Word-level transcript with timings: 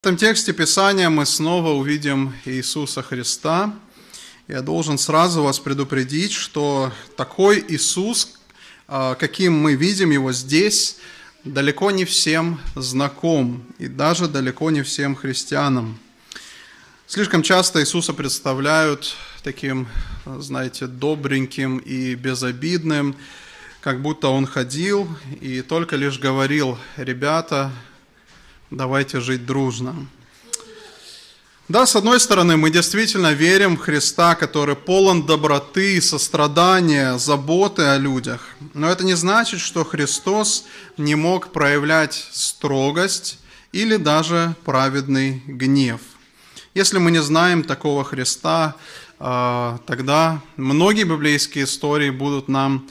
В 0.00 0.06
этом 0.06 0.16
тексте 0.16 0.54
Писания 0.54 1.10
мы 1.10 1.26
снова 1.26 1.72
увидим 1.72 2.32
Иисуса 2.46 3.02
Христа. 3.02 3.74
Я 4.48 4.62
должен 4.62 4.96
сразу 4.96 5.42
вас 5.42 5.58
предупредить, 5.58 6.32
что 6.32 6.90
такой 7.18 7.62
Иисус, 7.68 8.38
а, 8.88 9.14
каким 9.14 9.52
мы 9.52 9.74
видим 9.74 10.10
его 10.10 10.32
здесь, 10.32 10.96
далеко 11.44 11.90
не 11.90 12.06
всем 12.06 12.58
знаком, 12.76 13.62
и 13.78 13.88
даже 13.88 14.26
далеко 14.26 14.70
не 14.70 14.80
всем 14.80 15.14
христианам. 15.14 15.98
Слишком 17.06 17.42
часто 17.42 17.82
Иисуса 17.82 18.14
представляют 18.14 19.14
таким, 19.42 19.86
знаете, 20.24 20.86
добреньким 20.86 21.76
и 21.76 22.14
безобидным, 22.14 23.16
как 23.82 24.00
будто 24.00 24.28
он 24.28 24.46
ходил 24.46 25.14
и 25.42 25.60
только 25.60 25.96
лишь 25.96 26.18
говорил, 26.18 26.78
ребята, 26.96 27.70
давайте 28.70 29.20
жить 29.20 29.46
дружно. 29.46 29.94
Да, 31.68 31.86
с 31.86 31.94
одной 31.94 32.18
стороны, 32.18 32.56
мы 32.56 32.70
действительно 32.70 33.32
верим 33.32 33.76
в 33.76 33.80
Христа, 33.80 34.34
который 34.34 34.74
полон 34.74 35.24
доброты, 35.24 36.00
сострадания, 36.02 37.16
заботы 37.16 37.82
о 37.82 37.96
людях. 37.96 38.48
Но 38.74 38.88
это 38.90 39.04
не 39.04 39.14
значит, 39.14 39.60
что 39.60 39.84
Христос 39.84 40.64
не 40.96 41.14
мог 41.14 41.52
проявлять 41.52 42.28
строгость 42.32 43.38
или 43.70 43.96
даже 43.96 44.56
праведный 44.64 45.44
гнев. 45.46 46.00
Если 46.74 46.98
мы 46.98 47.12
не 47.12 47.22
знаем 47.22 47.62
такого 47.62 48.02
Христа, 48.02 48.74
а, 49.20 49.78
тогда 49.86 50.40
многие 50.56 51.04
библейские 51.04 51.64
истории 51.64 52.10
будут 52.10 52.48
нам 52.48 52.88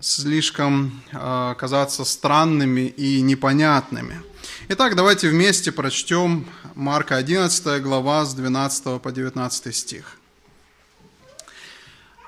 слишком 0.00 1.02
а, 1.12 1.54
казаться 1.54 2.04
странными 2.04 2.82
и 2.82 3.20
непонятными– 3.20 4.22
Итак, 4.68 4.94
давайте 4.94 5.28
вместе 5.28 5.72
прочтем 5.72 6.46
Марка 6.76 7.16
11 7.16 7.82
глава 7.82 8.24
с 8.24 8.32
12 8.32 9.02
по 9.02 9.10
19 9.10 9.74
стих. 9.74 10.16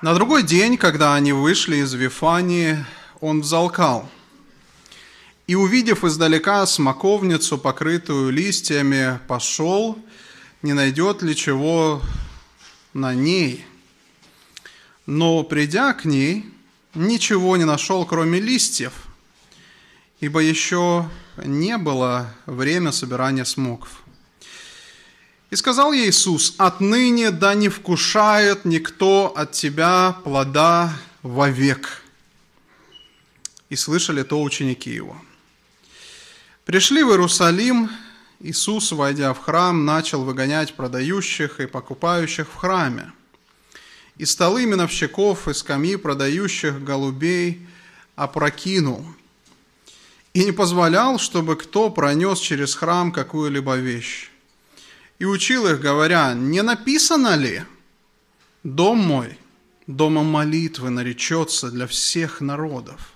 На 0.01 0.13
другой 0.13 0.43
день, 0.43 0.77
когда 0.77 1.15
они 1.15 1.31
вышли 1.31 1.77
из 1.77 1.93
Вифании, 1.93 2.85
он 3.21 3.39
взалкал. 3.39 4.09
И, 5.47 5.55
увидев 5.55 6.03
издалека 6.03 6.65
смоковницу, 6.65 7.57
покрытую 7.57 8.31
листьями, 8.31 9.17
пошел, 9.29 9.97
не 10.61 10.73
найдет 10.73 11.21
ли 11.21 11.33
чего 11.37 12.01
на 12.93 13.15
ней. 13.15 13.65
Но, 15.05 15.41
придя 15.43 15.93
к 15.93 16.03
ней, 16.03 16.45
ничего 16.95 17.55
не 17.55 17.63
нашел, 17.63 18.05
кроме 18.05 18.41
листьев, 18.41 19.04
ибо 20.25 20.39
еще 20.39 21.07
не 21.37 21.77
было 21.77 22.33
время 22.47 22.91
собирания 22.91 23.45
смоков. 23.45 24.01
И 25.51 25.55
сказал 25.55 25.93
ей 25.93 26.09
Иисус, 26.09 26.55
«Отныне 26.57 27.29
да 27.29 27.53
не 27.53 27.69
вкушает 27.69 28.65
никто 28.65 29.31
от 29.37 29.51
тебя 29.51 30.17
плода 30.23 30.91
вовек». 31.21 32.01
И 33.69 33.75
слышали 33.75 34.23
то 34.23 34.41
ученики 34.41 34.89
его. 34.89 35.15
Пришли 36.65 37.03
в 37.03 37.11
Иерусалим, 37.11 37.91
Иисус, 38.39 38.93
войдя 38.93 39.31
в 39.31 39.39
храм, 39.39 39.85
начал 39.85 40.23
выгонять 40.23 40.73
продающих 40.73 41.59
и 41.59 41.67
покупающих 41.67 42.47
в 42.49 42.55
храме. 42.55 43.11
И 44.17 44.25
столы 44.25 44.65
миновщиков, 44.65 45.47
и 45.47 45.53
скамьи 45.53 45.97
продающих 45.97 46.83
голубей 46.83 47.67
опрокинул– 48.15 49.05
и 50.35 50.43
не 50.43 50.51
позволял, 50.51 51.17
чтобы 51.17 51.55
кто 51.55 51.89
пронес 51.89 52.39
через 52.39 52.75
храм 52.75 53.13
какую-либо 53.13 53.77
вещь. 53.77 54.29
И 55.17 55.23
учил 55.23 55.65
их, 55.65 55.79
говоря, 55.79 56.33
не 56.33 56.61
написано 56.61 57.37
ли, 57.37 57.63
дом 58.61 58.97
мой, 58.97 59.39
домом 59.87 60.25
молитвы 60.25 60.89
наречется 60.89 61.71
для 61.71 61.87
всех 61.87 62.41
народов, 62.41 63.13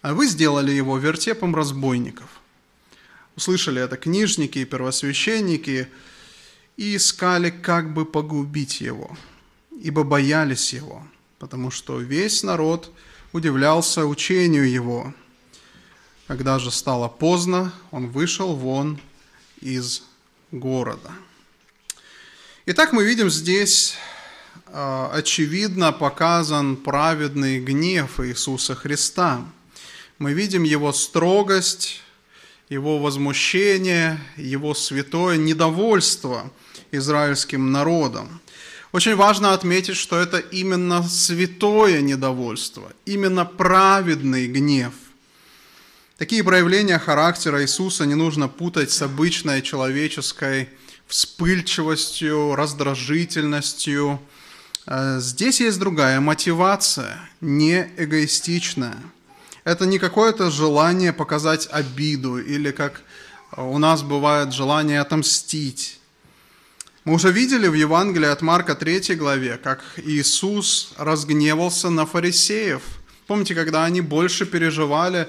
а 0.00 0.14
вы 0.14 0.28
сделали 0.28 0.70
его 0.70 0.96
вертепом 0.96 1.56
разбойников. 1.56 2.28
Услышали 3.34 3.82
это 3.82 3.96
книжники 3.96 4.60
и 4.60 4.64
первосвященники 4.64 5.88
и 6.76 6.94
искали, 6.94 7.50
как 7.50 7.92
бы 7.92 8.04
погубить 8.04 8.80
его, 8.80 9.18
ибо 9.82 10.04
боялись 10.04 10.72
его, 10.72 11.04
потому 11.40 11.72
что 11.72 11.98
весь 11.98 12.44
народ 12.44 12.92
удивлялся 13.32 14.06
учению 14.06 14.70
его– 14.70 15.12
когда 16.28 16.58
же 16.58 16.70
стало 16.70 17.08
поздно, 17.08 17.72
он 17.90 18.08
вышел 18.08 18.54
вон 18.54 19.00
из 19.62 20.02
города. 20.52 21.10
Итак, 22.66 22.92
мы 22.92 23.02
видим 23.04 23.30
здесь 23.30 23.94
а, 24.66 25.10
очевидно 25.14 25.90
показан 25.90 26.76
праведный 26.76 27.60
гнев 27.60 28.20
Иисуса 28.20 28.74
Христа. 28.74 29.42
Мы 30.18 30.34
видим 30.34 30.64
его 30.64 30.92
строгость, 30.92 32.02
его 32.68 32.98
возмущение, 32.98 34.20
его 34.36 34.74
святое 34.74 35.38
недовольство 35.38 36.52
израильским 36.92 37.72
народом. 37.72 38.42
Очень 38.92 39.16
важно 39.16 39.54
отметить, 39.54 39.96
что 39.96 40.18
это 40.18 40.38
именно 40.38 41.02
святое 41.02 42.02
недовольство, 42.02 42.92
именно 43.06 43.46
праведный 43.46 44.46
гнев– 44.46 44.92
Такие 46.18 46.42
проявления 46.42 46.98
характера 46.98 47.62
Иисуса 47.62 48.04
не 48.04 48.16
нужно 48.16 48.48
путать 48.48 48.90
с 48.90 49.02
обычной 49.02 49.62
человеческой 49.62 50.68
вспыльчивостью, 51.06 52.56
раздражительностью. 52.56 54.20
Э, 54.88 55.20
здесь 55.20 55.60
есть 55.60 55.78
другая 55.78 56.18
мотивация, 56.18 57.20
не 57.40 57.88
эгоистичная. 57.96 58.96
Это 59.62 59.86
не 59.86 60.00
какое-то 60.00 60.50
желание 60.50 61.12
показать 61.12 61.68
обиду 61.70 62.38
или 62.38 62.72
как 62.72 63.02
у 63.56 63.78
нас 63.78 64.02
бывает 64.02 64.52
желание 64.52 65.00
отомстить. 65.00 66.00
Мы 67.04 67.14
уже 67.14 67.30
видели 67.30 67.68
в 67.68 67.74
Евангелии 67.74 68.26
от 68.26 68.42
Марка 68.42 68.74
3 68.74 69.14
главе, 69.14 69.56
как 69.56 69.84
Иисус 69.98 70.94
разгневался 70.96 71.90
на 71.90 72.06
фарисеев. 72.06 72.82
Помните, 73.28 73.54
когда 73.54 73.84
они 73.84 74.00
больше 74.00 74.46
переживали 74.46 75.28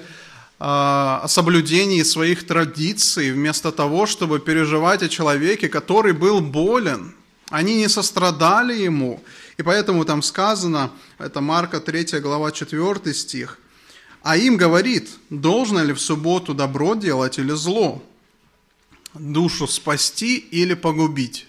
о 0.60 1.26
соблюдении 1.26 2.02
своих 2.02 2.46
традиций, 2.46 3.32
вместо 3.32 3.72
того, 3.72 4.04
чтобы 4.04 4.40
переживать 4.40 5.02
о 5.02 5.08
человеке, 5.08 5.70
который 5.70 6.12
был 6.12 6.42
болен. 6.42 7.14
Они 7.48 7.76
не 7.76 7.88
сострадали 7.88 8.74
ему. 8.74 9.24
И 9.56 9.62
поэтому 9.62 10.04
там 10.04 10.22
сказано, 10.22 10.90
это 11.18 11.40
Марка 11.40 11.80
3 11.80 12.20
глава 12.20 12.52
4 12.52 13.14
стих, 13.14 13.58
а 14.22 14.36
им 14.36 14.58
говорит, 14.58 15.08
должно 15.30 15.82
ли 15.82 15.94
в 15.94 16.00
субботу 16.00 16.52
добро 16.52 16.94
делать 16.94 17.38
или 17.38 17.52
зло, 17.52 18.02
душу 19.14 19.66
спасти 19.66 20.36
или 20.36 20.74
погубить. 20.74 21.46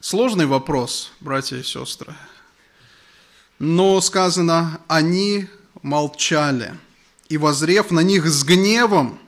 Сложный 0.00 0.46
вопрос, 0.46 1.12
братья 1.20 1.58
и 1.58 1.62
сестры. 1.62 2.14
Но 3.58 4.00
сказано, 4.00 4.80
они 4.88 5.46
молчали 5.82 6.74
и, 7.30 7.38
возрев 7.38 7.92
на 7.92 8.00
них 8.00 8.26
с 8.26 8.42
гневом, 8.42 9.18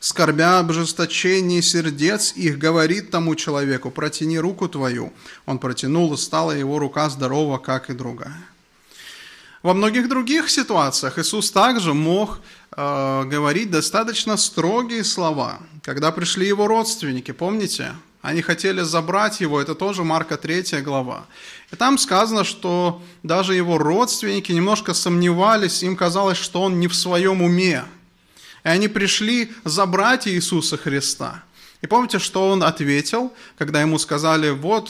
скорбя 0.00 0.58
об 0.58 0.70
ожесточении 0.70 1.60
сердец 1.60 2.32
их, 2.34 2.58
говорит 2.58 3.10
тому 3.10 3.34
человеку, 3.34 3.90
протяни 3.90 4.38
руку 4.38 4.68
твою. 4.68 5.12
Он 5.44 5.58
протянул, 5.58 6.14
и 6.14 6.16
стала 6.16 6.52
его 6.52 6.78
рука 6.78 7.10
здорова, 7.10 7.58
как 7.58 7.90
и 7.90 7.92
другая. 7.92 8.42
Во 9.62 9.74
многих 9.74 10.08
других 10.08 10.48
ситуациях 10.48 11.18
Иисус 11.18 11.50
также 11.50 11.92
мог 11.92 12.40
э, 12.74 13.24
говорить 13.26 13.70
достаточно 13.70 14.38
строгие 14.38 15.04
слова. 15.04 15.60
Когда 15.82 16.10
пришли 16.10 16.48
его 16.48 16.66
родственники, 16.66 17.32
помните, 17.32 17.92
они 18.22 18.40
хотели 18.40 18.82
забрать 18.82 19.40
его, 19.40 19.60
это 19.60 19.74
тоже 19.74 20.04
Марка 20.04 20.36
3 20.36 20.80
глава. 20.80 21.26
И 21.72 21.76
там 21.76 21.98
сказано, 21.98 22.44
что 22.44 23.02
даже 23.24 23.56
его 23.56 23.78
родственники 23.78 24.52
немножко 24.52 24.94
сомневались, 24.94 25.82
им 25.82 25.96
казалось, 25.96 26.38
что 26.38 26.62
он 26.62 26.78
не 26.78 26.86
в 26.86 26.94
своем 26.94 27.42
уме. 27.42 27.84
И 28.62 28.68
они 28.68 28.86
пришли 28.86 29.52
забрать 29.64 30.28
Иисуса 30.28 30.76
Христа. 30.76 31.42
И 31.80 31.88
помните, 31.88 32.20
что 32.20 32.48
он 32.48 32.62
ответил, 32.62 33.32
когда 33.58 33.80
ему 33.80 33.98
сказали, 33.98 34.50
вот 34.50 34.88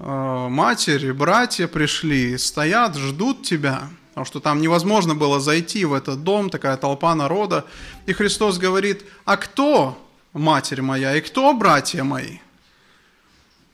э, 0.00 0.48
матери, 0.50 1.12
братья 1.12 1.68
пришли, 1.68 2.36
стоят, 2.36 2.96
ждут 2.96 3.44
тебя, 3.44 3.90
потому 4.08 4.24
что 4.24 4.40
там 4.40 4.60
невозможно 4.60 5.14
было 5.14 5.38
зайти 5.38 5.84
в 5.84 5.94
этот 5.94 6.24
дом, 6.24 6.50
такая 6.50 6.76
толпа 6.78 7.14
народа. 7.14 7.64
И 8.06 8.12
Христос 8.12 8.58
говорит, 8.58 9.04
а 9.24 9.36
кто 9.36 9.96
матерь 10.32 10.82
моя, 10.82 11.16
и 11.16 11.20
кто 11.20 11.52
братья 11.54 12.04
мои? 12.04 12.38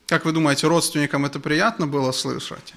Как 0.07 0.25
вы 0.25 0.33
думаете, 0.33 0.67
родственникам 0.67 1.25
это 1.25 1.41
приятно 1.41 1.87
было 1.87 2.13
слышать? 2.13 2.75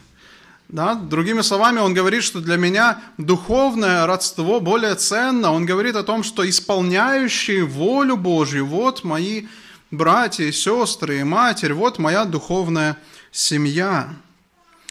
Да? 0.70 0.96
Другими 0.96 1.42
словами, 1.42 1.80
он 1.80 1.94
говорит, 1.94 2.24
что 2.24 2.42
для 2.42 2.58
меня 2.58 3.02
духовное 3.18 4.06
родство 4.06 4.60
более 4.60 4.96
ценно. 4.96 5.52
Он 5.52 5.66
говорит 5.66 5.96
о 5.96 6.04
том, 6.04 6.24
что 6.24 6.48
исполняющие 6.48 7.64
волю 7.64 8.18
Божью, 8.18 8.66
вот 8.66 9.04
мои 9.04 9.48
братья 9.92 10.44
и 10.44 10.52
сестры, 10.52 11.20
и 11.20 11.24
матерь, 11.24 11.74
вот 11.74 12.00
моя 12.00 12.26
духовная 12.26 12.98
семья. 13.32 14.10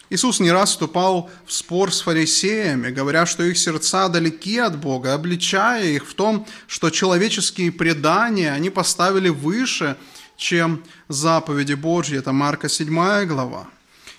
Иисус 0.08 0.38
не 0.38 0.52
раз 0.52 0.70
вступал 0.70 1.30
в 1.46 1.52
спор 1.52 1.92
с 1.92 2.00
фарисеями, 2.00 2.90
говоря, 2.90 3.26
что 3.26 3.42
их 3.42 3.58
сердца 3.58 4.08
далеки 4.08 4.58
от 4.58 4.78
Бога, 4.78 5.14
обличая 5.14 5.84
их 5.84 6.06
в 6.06 6.14
том, 6.14 6.46
что 6.68 6.90
человеческие 6.90 7.72
предания 7.72 8.52
они 8.52 8.70
поставили 8.70 9.28
выше, 9.28 9.96
чем 10.36 10.84
заповеди 11.08 11.74
Божьи. 11.74 12.18
Это 12.18 12.32
Марка 12.32 12.68
7 12.68 13.24
глава. 13.26 13.66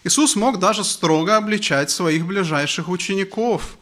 Иисус 0.03 0.35
мог 0.35 0.59
даже 0.59 0.83
строго 0.83 1.37
обличать 1.37 1.89
своих 1.89 2.25
ближайших 2.25 2.89
учеников. 2.89 3.77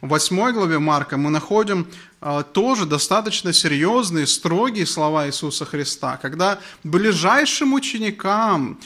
В 0.00 0.08
8 0.08 0.52
главе 0.52 0.78
Марка 0.78 1.18
мы 1.18 1.28
находим 1.28 1.86
а, 2.22 2.42
тоже 2.42 2.86
достаточно 2.86 3.52
серьезные, 3.52 4.26
строгие 4.26 4.86
слова 4.86 5.26
Иисуса 5.26 5.66
Христа, 5.66 6.16
когда 6.16 6.58
ближайшим 6.84 7.74
ученикам, 7.74 8.78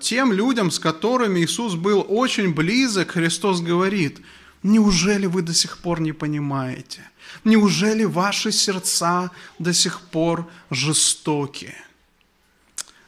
тем 0.00 0.32
людям, 0.32 0.70
с 0.70 0.78
которыми 0.78 1.40
Иисус 1.40 1.74
был 1.74 2.04
очень 2.08 2.54
близок, 2.54 3.12
Христос 3.12 3.60
говорит, 3.60 4.20
неужели 4.62 5.26
вы 5.26 5.42
до 5.42 5.54
сих 5.54 5.78
пор 5.78 6.00
не 6.00 6.12
понимаете? 6.12 7.02
Неужели 7.44 8.04
ваши 8.04 8.52
сердца 8.52 9.30
до 9.58 9.72
сих 9.72 10.00
пор 10.00 10.48
жестокие? 10.70 11.76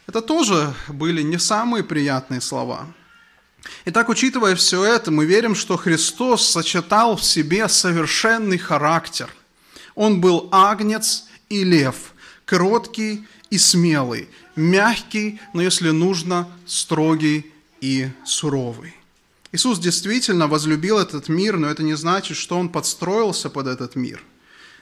Это 0.07 0.21
тоже 0.21 0.75
были 0.89 1.23
не 1.23 1.39
самые 1.39 1.85
приятные 1.85 2.41
слова. 2.41 2.87
Итак, 3.85 4.09
учитывая 4.09 4.57
все 4.57 4.85
это, 4.85 5.11
мы 5.11 5.25
верим, 5.25 5.55
что 5.55 5.77
Христос 5.77 6.49
сочетал 6.49 7.17
в 7.17 7.23
себе 7.23 7.69
совершенный 7.69 8.59
характер. 8.59 9.31
Он 9.95 10.21
был 10.21 10.49
агнец 10.51 11.27
и 11.49 11.63
лев, 11.63 12.15
кроткий 12.45 13.27
и 13.51 13.59
смелый, 13.59 14.29
мягкий, 14.57 15.41
но 15.53 15.63
если 15.63 15.91
нужно, 15.91 16.49
строгий 16.67 17.53
и 17.81 18.09
суровый. 18.25 18.95
Иисус 19.53 19.79
действительно 19.79 20.47
возлюбил 20.47 20.99
этот 20.99 21.29
мир, 21.29 21.59
но 21.59 21.69
это 21.69 21.83
не 21.83 21.95
значит, 21.95 22.37
что 22.37 22.59
Он 22.59 22.69
подстроился 22.69 23.51
под 23.51 23.67
этот 23.67 23.97
мир. 23.97 24.23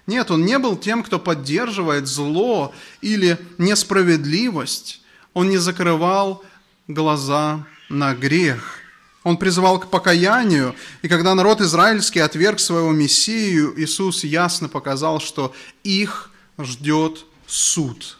Нет, 0.07 0.31
Он 0.31 0.45
не 0.45 0.59
был 0.59 0.77
тем, 0.77 1.03
кто 1.03 1.19
поддерживает 1.19 2.07
зло 2.07 2.73
или 3.01 3.39
несправедливость. 3.59 5.03
Он 5.35 5.49
не 5.49 5.59
закрывал 5.59 6.45
глаза 6.87 7.67
на 7.89 8.15
грех. 8.15 8.77
Он 9.23 9.37
призывал 9.37 9.79
к 9.79 9.91
покаянию, 9.91 10.75
и 11.03 11.09
когда 11.09 11.35
народ 11.35 11.61
израильский 11.61 12.21
отверг 12.21 12.59
своего 12.59 12.91
Мессию, 12.91 13.75
Иисус 13.77 14.25
ясно 14.25 14.69
показал, 14.69 15.21
что 15.21 15.55
их 15.83 16.31
ждет 16.59 17.27
суд 17.47 18.17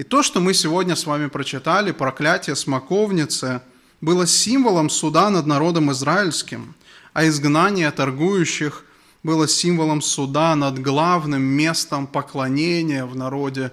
и 0.00 0.02
то, 0.02 0.22
что 0.22 0.40
мы 0.40 0.54
сегодня 0.54 0.96
с 0.96 1.04
вами 1.04 1.26
прочитали, 1.26 1.92
проклятие 1.92 2.56
смоковницы, 2.56 3.60
было 4.00 4.26
символом 4.26 4.88
суда 4.88 5.28
над 5.28 5.44
народом 5.44 5.92
израильским, 5.92 6.74
а 7.12 7.28
изгнание 7.28 7.90
торгующих 7.90 8.86
было 9.22 9.46
символом 9.46 10.00
суда 10.00 10.56
над 10.56 10.78
главным 10.78 11.42
местом 11.42 12.06
поклонения 12.06 13.04
в 13.04 13.14
народе 13.14 13.72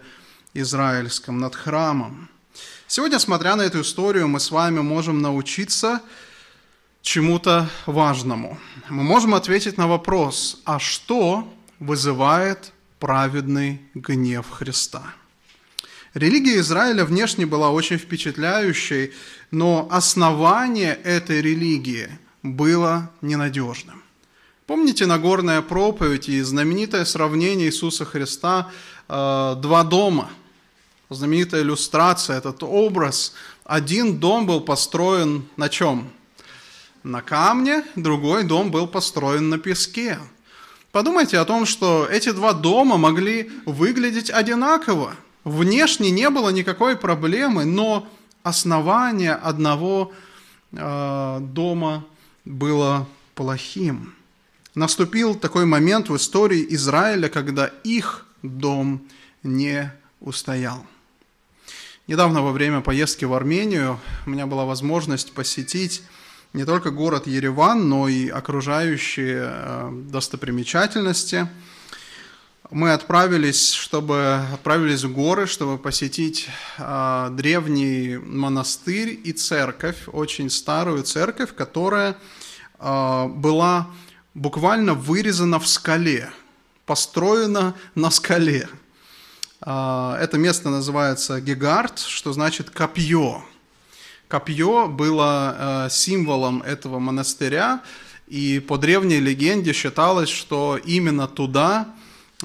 израильском, 0.53 1.39
над 1.39 1.56
храмом. 1.56 2.27
Сегодня, 2.88 3.19
смотря 3.19 3.56
на 3.56 3.62
эту 3.62 3.79
историю, 3.79 4.27
мы 4.27 4.41
с 4.41 4.51
вами 4.51 4.81
можем 4.81 5.21
научиться 5.21 6.01
чему-то 7.01 7.69
важному. 7.85 8.59
Мы 8.89 9.03
можем 9.03 9.33
ответить 9.33 9.77
на 9.77 9.88
вопрос, 9.88 10.59
а 10.65 10.77
что 10.77 11.47
вызывает 11.79 12.74
праведный 13.00 13.81
гнев 13.94 14.50
Христа? 14.50 15.13
Религия 16.17 16.57
Израиля 16.61 17.05
внешне 17.05 17.45
была 17.45 17.69
очень 17.69 17.99
впечатляющей, 17.99 19.13
но 19.51 19.87
основание 19.91 20.95
этой 21.03 21.41
религии 21.41 22.09
было 22.41 23.11
ненадежным. 23.21 24.01
Помните 24.65 25.05
Нагорная 25.05 25.61
проповедь 25.61 26.27
и 26.27 26.41
знаменитое 26.41 27.05
сравнение 27.05 27.67
Иисуса 27.67 28.03
Христа 28.03 28.71
э, 29.07 29.55
«Два 29.61 29.83
дома», 29.83 30.31
знаменитая 31.11 31.61
иллюстрация, 31.61 32.39
этот 32.39 32.63
образ. 32.63 33.33
Один 33.63 34.17
дом 34.17 34.47
был 34.47 34.61
построен 34.61 35.45
на 35.55 35.69
чем? 35.69 36.09
На 37.03 37.21
камне, 37.21 37.83
другой 37.95 38.43
дом 38.43 38.71
был 38.71 38.87
построен 38.87 39.49
на 39.49 39.59
песке. 39.59 40.17
Подумайте 40.91 41.37
о 41.37 41.45
том, 41.45 41.67
что 41.67 42.07
эти 42.09 42.31
два 42.31 42.53
дома 42.53 42.97
могли 42.97 43.51
выглядеть 43.67 44.31
одинаково– 44.31 45.15
Внешне 45.47 46.11
не 46.11 46.29
было 46.29 46.49
никакой 46.49 46.97
проблемы, 46.97 47.63
но 47.63 48.05
основание 48.44 49.31
одного 49.31 50.11
э, 50.73 51.38
дома 51.39 52.05
было 52.44 53.07
плохим. 53.33 54.13
Наступил 54.75 55.35
такой 55.35 55.65
момент 55.65 56.09
в 56.09 56.17
истории 56.17 56.67
Израиля, 56.71 57.29
когда 57.29 57.67
их 57.85 58.25
дом 58.44 59.01
не 59.41 59.89
устоял. 60.19 60.85
Недавно 62.07 62.41
во 62.41 62.51
время 62.51 62.81
поездки 62.81 63.23
в 63.23 63.33
Армению 63.33 64.01
у 64.25 64.31
меня 64.31 64.47
была 64.47 64.65
возможность 64.65 65.31
посетить 65.31 66.03
не 66.51 66.65
только 66.65 66.91
город 66.91 67.25
Ереван, 67.25 67.88
но 67.88 68.09
и 68.09 68.27
окружающие 68.27 69.43
э, 69.50 69.91
достопримечательности– 70.11 71.47
мы 72.69 72.91
отправились, 72.91 73.71
чтобы 73.71 74.41
отправились 74.53 75.03
в 75.03 75.13
горы, 75.13 75.47
чтобы 75.47 75.77
посетить 75.77 76.49
э, 76.77 77.29
древний 77.31 78.17
монастырь 78.17 79.19
и 79.23 79.31
церковь, 79.31 80.07
очень 80.07 80.49
старую 80.49 81.03
церковь, 81.03 81.55
которая 81.55 82.17
э, 82.79 83.27
была 83.27 83.87
буквально 84.33 84.93
вырезана 84.95 85.59
в 85.59 85.67
скале, 85.67 86.29
построена 86.85 87.73
на 87.95 88.11
скале. 88.11 88.67
Э, 89.61 90.17
это 90.19 90.37
место 90.37 90.69
называется 90.69 91.39
Гегард, 91.39 91.99
что 91.99 92.33
значит 92.33 92.69
копье. 92.69 93.45
Копье 94.27 94.87
было 94.89 95.85
э, 95.87 95.89
символом 95.89 96.61
этого 96.63 96.99
монастыря, 96.99 97.81
и 98.27 98.59
по 98.59 98.77
древней 98.77 99.21
легенде 99.21 99.71
считалось, 99.71 100.27
что 100.27 100.77
именно 100.83 101.29
туда 101.29 101.95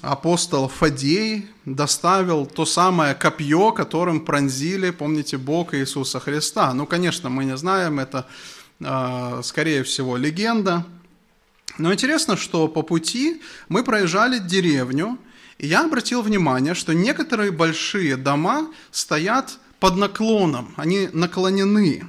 апостол 0.00 0.68
Фадей 0.68 1.48
доставил 1.64 2.46
то 2.46 2.64
самое 2.64 3.14
копье, 3.14 3.72
которым 3.72 4.24
пронзили, 4.24 4.90
помните, 4.90 5.36
Бог 5.36 5.74
Иисуса 5.74 6.18
Христа. 6.18 6.72
Ну, 6.72 6.86
конечно, 6.86 7.28
мы 7.28 7.44
не 7.44 7.56
знаем, 7.56 8.00
это, 8.00 8.26
а, 8.80 9.42
скорее 9.42 9.82
всего, 9.82 10.16
легенда. 10.16 10.86
Но 11.78 11.92
интересно, 11.92 12.36
что 12.36 12.68
по 12.68 12.82
пути 12.82 13.42
мы 13.68 13.84
проезжали 13.84 14.38
деревню, 14.38 15.18
и 15.58 15.66
я 15.66 15.84
обратил 15.84 16.22
внимание, 16.22 16.74
что 16.74 16.92
некоторые 16.92 17.50
большие 17.50 18.16
дома 18.16 18.68
стоят 18.90 19.58
под 19.78 19.96
наклоном, 19.96 20.74
они 20.76 21.08
наклонены. 21.12 22.04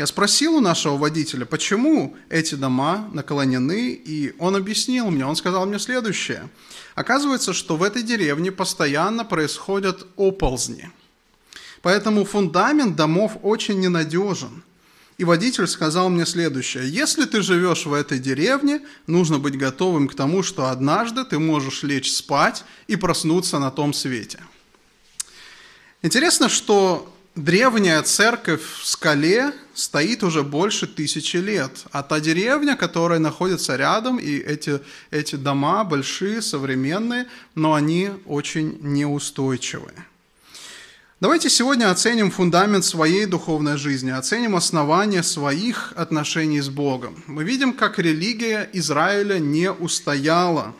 Я 0.00 0.06
спросил 0.06 0.54
у 0.54 0.60
нашего 0.60 0.96
водителя, 0.96 1.44
почему 1.44 2.16
эти 2.30 2.54
дома 2.54 3.10
наклонены, 3.12 3.90
и 3.90 4.34
он 4.38 4.56
объяснил 4.56 5.10
мне, 5.10 5.26
он 5.26 5.36
сказал 5.36 5.66
мне 5.66 5.78
следующее. 5.78 6.48
Оказывается, 6.94 7.52
что 7.52 7.76
в 7.76 7.82
этой 7.82 8.02
деревне 8.02 8.50
постоянно 8.50 9.26
происходят 9.26 10.06
оползни. 10.16 10.90
Поэтому 11.82 12.24
фундамент 12.24 12.96
домов 12.96 13.36
очень 13.42 13.78
ненадежен. 13.78 14.64
И 15.18 15.24
водитель 15.24 15.66
сказал 15.66 16.08
мне 16.08 16.24
следующее. 16.24 16.88
Если 16.88 17.26
ты 17.26 17.42
живешь 17.42 17.84
в 17.84 17.92
этой 17.92 18.18
деревне, 18.18 18.80
нужно 19.06 19.38
быть 19.38 19.58
готовым 19.58 20.08
к 20.08 20.14
тому, 20.14 20.42
что 20.42 20.70
однажды 20.70 21.26
ты 21.26 21.38
можешь 21.38 21.82
лечь 21.82 22.10
спать 22.10 22.64
и 22.86 22.96
проснуться 22.96 23.58
на 23.58 23.70
том 23.70 23.92
свете. 23.92 24.40
Интересно, 26.00 26.48
что 26.48 27.14
древняя 27.44 28.02
церковь 28.02 28.62
в 28.62 28.86
скале 28.86 29.52
стоит 29.74 30.22
уже 30.22 30.42
больше 30.42 30.86
тысячи 30.86 31.38
лет. 31.38 31.84
А 31.90 32.02
та 32.02 32.20
деревня, 32.20 32.76
которая 32.76 33.18
находится 33.18 33.76
рядом, 33.76 34.18
и 34.18 34.36
эти, 34.36 34.80
эти 35.10 35.36
дома 35.36 35.84
большие, 35.84 36.42
современные, 36.42 37.26
но 37.54 37.74
они 37.74 38.10
очень 38.26 38.78
неустойчивые. 38.80 40.06
Давайте 41.20 41.50
сегодня 41.50 41.90
оценим 41.90 42.30
фундамент 42.30 42.84
своей 42.84 43.26
духовной 43.26 43.76
жизни, 43.76 44.10
оценим 44.10 44.56
основания 44.56 45.22
своих 45.22 45.92
отношений 45.96 46.60
с 46.60 46.70
Богом. 46.70 47.22
Мы 47.26 47.44
видим, 47.44 47.74
как 47.74 47.98
религия 47.98 48.68
Израиля 48.72 49.38
не 49.38 49.70
устояла 49.70 50.74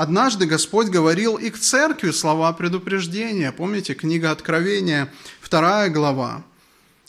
Однажды 0.00 0.46
Господь 0.46 0.88
говорил 0.88 1.36
и 1.36 1.50
к 1.50 1.58
церкви 1.58 2.10
слова 2.10 2.54
предупреждения. 2.54 3.52
Помните, 3.52 3.92
книга 3.92 4.30
Откровения, 4.30 5.12
вторая 5.42 5.90
глава. 5.90 6.42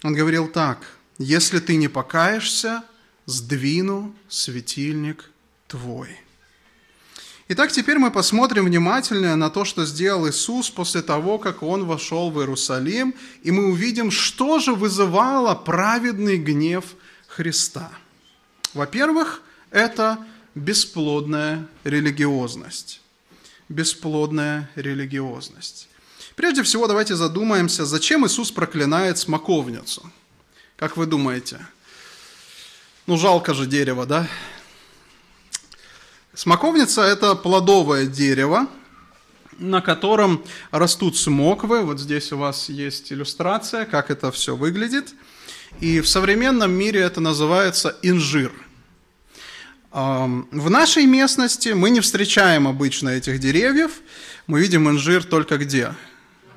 Он 0.04 0.14
говорил 0.14 0.50
так, 0.50 0.80
«Если 1.18 1.60
ты 1.60 1.78
не 1.78 1.88
покаешься, 1.88 2.84
сдвину 3.26 4.14
светильник 4.28 5.32
твой». 5.70 6.10
Итак, 7.48 7.72
теперь 7.72 7.98
мы 7.98 8.12
посмотрим 8.12 8.66
внимательно 8.66 9.38
на 9.38 9.50
то, 9.50 9.64
что 9.64 9.86
сделал 9.86 10.28
Иисус 10.28 10.70
после 10.70 11.02
того, 11.02 11.38
как 11.38 11.64
Он 11.64 11.86
вошел 11.86 12.30
в 12.30 12.40
Иерусалим, 12.40 13.16
и 13.42 13.52
мы 13.52 13.68
увидим, 13.68 14.12
что 14.12 14.60
же 14.60 14.76
вызывало 14.76 15.56
праведный 15.56 16.36
гнев 16.36 16.84
Христа. 17.30 17.90
Во-первых, 18.74 19.44
это 19.70 20.18
бесплодная 20.56 21.68
религиозность. 21.84 23.02
Бесплодная 23.70 24.70
религиозность. 24.76 25.88
Прежде 26.36 26.64
всего, 26.64 26.88
давайте 26.88 27.16
задумаемся, 27.16 27.86
зачем 27.86 28.26
Иисус 28.26 28.52
проклинает 28.52 29.18
смоковницу. 29.18 30.12
Как 30.78 30.98
вы 30.98 31.06
думаете? 31.06 31.66
Ну, 33.06 33.18
жалко 33.18 33.54
же 33.54 33.66
дерево, 33.66 34.06
да? 34.06 34.28
Смоковница– 36.34 37.02
это 37.04 37.36
плодовое 37.36 38.06
дерево, 38.06 38.68
на 39.58 39.82
котором 39.82 40.44
растут 40.72 41.18
смоквы. 41.18 41.82
Вот 41.84 42.00
здесь 42.00 42.32
у 42.32 42.38
вас 42.38 42.70
есть 42.70 43.12
иллюстрация, 43.12 43.86
как 43.86 44.10
это 44.10 44.32
все 44.32 44.56
выглядит. 44.56 45.14
И 45.82 46.00
в 46.00 46.08
современном 46.08 46.72
мире 46.72 47.02
это 47.02 47.22
называется 47.22 47.98
инжир. 48.02 48.52
В 49.92 50.70
нашей 50.70 51.06
местности 51.06 51.70
мы 51.70 51.90
не 51.90 52.00
встречаем 52.00 52.66
обычно 52.68 53.10
этих 53.10 53.40
деревьев. 53.40 53.92
Мы 54.48 54.62
видим 54.62 54.90
инжир 54.90 55.24
только 55.24 55.58
где? 55.58 55.94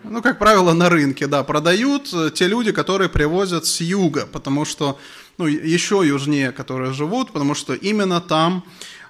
Ну, 0.04 0.22
как 0.22 0.38
правило, 0.38 0.72
на 0.72 0.88
рынке, 0.88 1.26
да, 1.26 1.42
продают 1.42 2.14
те 2.34 2.46
люди, 2.46 2.70
которые 2.70 3.08
привозят 3.08 3.66
с 3.66 3.80
юга, 3.80 4.26
потому 4.26 4.64
что, 4.64 5.00
ну, 5.38 5.46
еще 5.46 6.02
южнее, 6.04 6.52
которые 6.52 6.92
живут, 6.92 7.32
потому 7.32 7.54
что 7.54 7.74
именно 7.74 8.20
там 8.20 8.64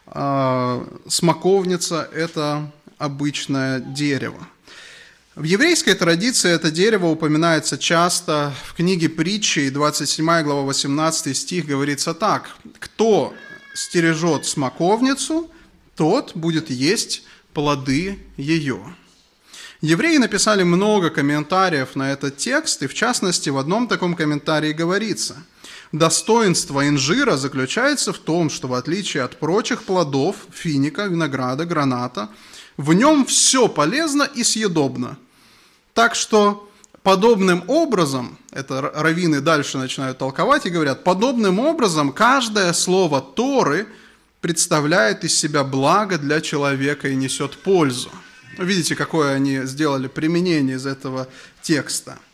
а, 0.07 0.87
смоковница– 1.09 2.09
это 2.15 2.71
обычное 2.97 3.81
дерево. 3.81 4.47
В 5.35 5.43
еврейской 5.43 5.95
традиции 5.95 6.51
это 6.51 6.71
дерево 6.71 7.07
упоминается 7.07 7.77
часто. 7.77 8.55
В 8.65 8.75
книге 8.75 9.09
притчи, 9.09 9.69
27 9.69 10.43
глава 10.43 10.63
18 10.63 11.37
стих, 11.37 11.67
говорится 11.67 12.15
так. 12.15 12.51
«Кто 12.79 13.35
стережет 13.75 14.47
смоковницу, 14.47 15.51
тот 15.97 16.35
будет 16.35 16.71
есть 16.71 17.25
плоды 17.53 18.19
ее». 18.39 18.81
Евреи 19.83 20.17
написали 20.17 20.63
много 20.63 21.11
комментариев 21.11 21.95
на 21.95 22.11
этот 22.11 22.39
текст, 22.39 22.83
и 22.83 22.87
в 22.87 22.95
частности 22.95 23.51
в 23.51 23.59
одном 23.59 23.87
таком 23.87 24.17
комментарии 24.17 24.73
говорится– 24.73 25.37
Достоинство 25.95 26.89
инжира 26.89 27.37
заключается 27.37 28.13
в 28.13 28.19
том, 28.19 28.51
что 28.51 28.67
в 28.67 28.75
отличие 28.75 29.23
от 29.23 29.39
прочих 29.39 29.85
плодов, 29.85 30.35
финика, 30.53 31.05
винограда, 31.05 31.67
граната, 31.67 32.31
в 32.77 32.93
нем 32.95 33.25
все 33.25 33.69
полезно 33.69 34.25
и 34.25 34.43
съедобно. 34.43 35.19
Так 35.93 36.17
что 36.17 36.69
подобным 37.05 37.63
образом, 37.69 38.37
это 38.51 38.81
раввины 38.81 39.41
дальше 39.41 39.79
начинают 39.79 40.19
толковать 40.19 40.67
и 40.67 40.71
говорят, 40.71 41.05
подобным 41.05 41.61
образом 41.61 42.13
каждое 42.13 42.73
слово 42.73 43.21
Торы 43.21 43.87
представляет 44.41 45.23
из 45.23 45.39
себя 45.39 45.63
благо 45.63 46.19
для 46.19 46.41
человека 46.41 47.09
и 47.09 47.15
несет 47.15 47.57
пользу. 47.59 48.11
Видите, 48.59 48.97
какое 48.97 49.35
они 49.35 49.61
сделали 49.63 50.09
применение 50.09 50.75
из 50.75 50.87
этого 50.87 51.29
текста– 51.63 52.19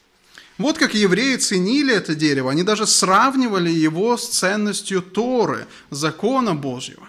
вот 0.60 0.76
как 0.76 0.92
евреи 0.92 1.36
ценили 1.36 1.94
это 1.94 2.14
дерево, 2.14 2.50
они 2.50 2.62
даже 2.62 2.86
сравнивали 2.86 3.70
его 3.70 4.18
с 4.18 4.28
ценностью 4.28 5.00
Торы, 5.00 5.66
закона 5.88 6.54
Божьего. 6.54 7.08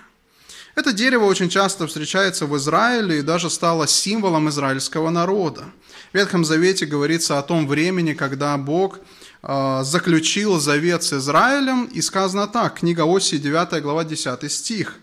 Это 0.73 0.93
дерево 0.93 1.25
очень 1.25 1.49
часто 1.49 1.85
встречается 1.85 2.45
в 2.45 2.55
Израиле 2.55 3.19
и 3.19 3.21
даже 3.21 3.49
стало 3.49 3.87
символом 3.87 4.47
израильского 4.47 5.09
народа. 5.09 5.65
В 6.11 6.15
Ветхом 6.15 6.43
Завете 6.43 6.85
говорится 6.85 7.39
о 7.39 7.41
том 7.41 7.67
времени, 7.67 8.11
когда 8.11 8.57
Бог 8.57 8.99
э, 9.43 9.81
заключил 9.83 10.59
завет 10.59 11.03
с 11.03 11.13
Израилем, 11.13 11.85
и 11.85 12.01
сказано 12.01 12.47
так, 12.47 12.79
книга 12.79 13.05
Оси, 13.05 13.37
9 13.37 13.81
глава, 13.81 14.03
10 14.03 14.51
стих. 14.51 14.95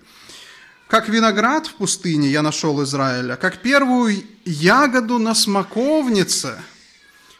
«Как 0.86 1.08
виноград 1.08 1.66
в 1.66 1.76
пустыне 1.76 2.28
я 2.28 2.42
нашел 2.42 2.82
Израиля, 2.82 3.36
как 3.36 3.62
первую 3.62 4.22
ягоду 4.44 5.18
на 5.18 5.34
смоковнице– 5.34 6.62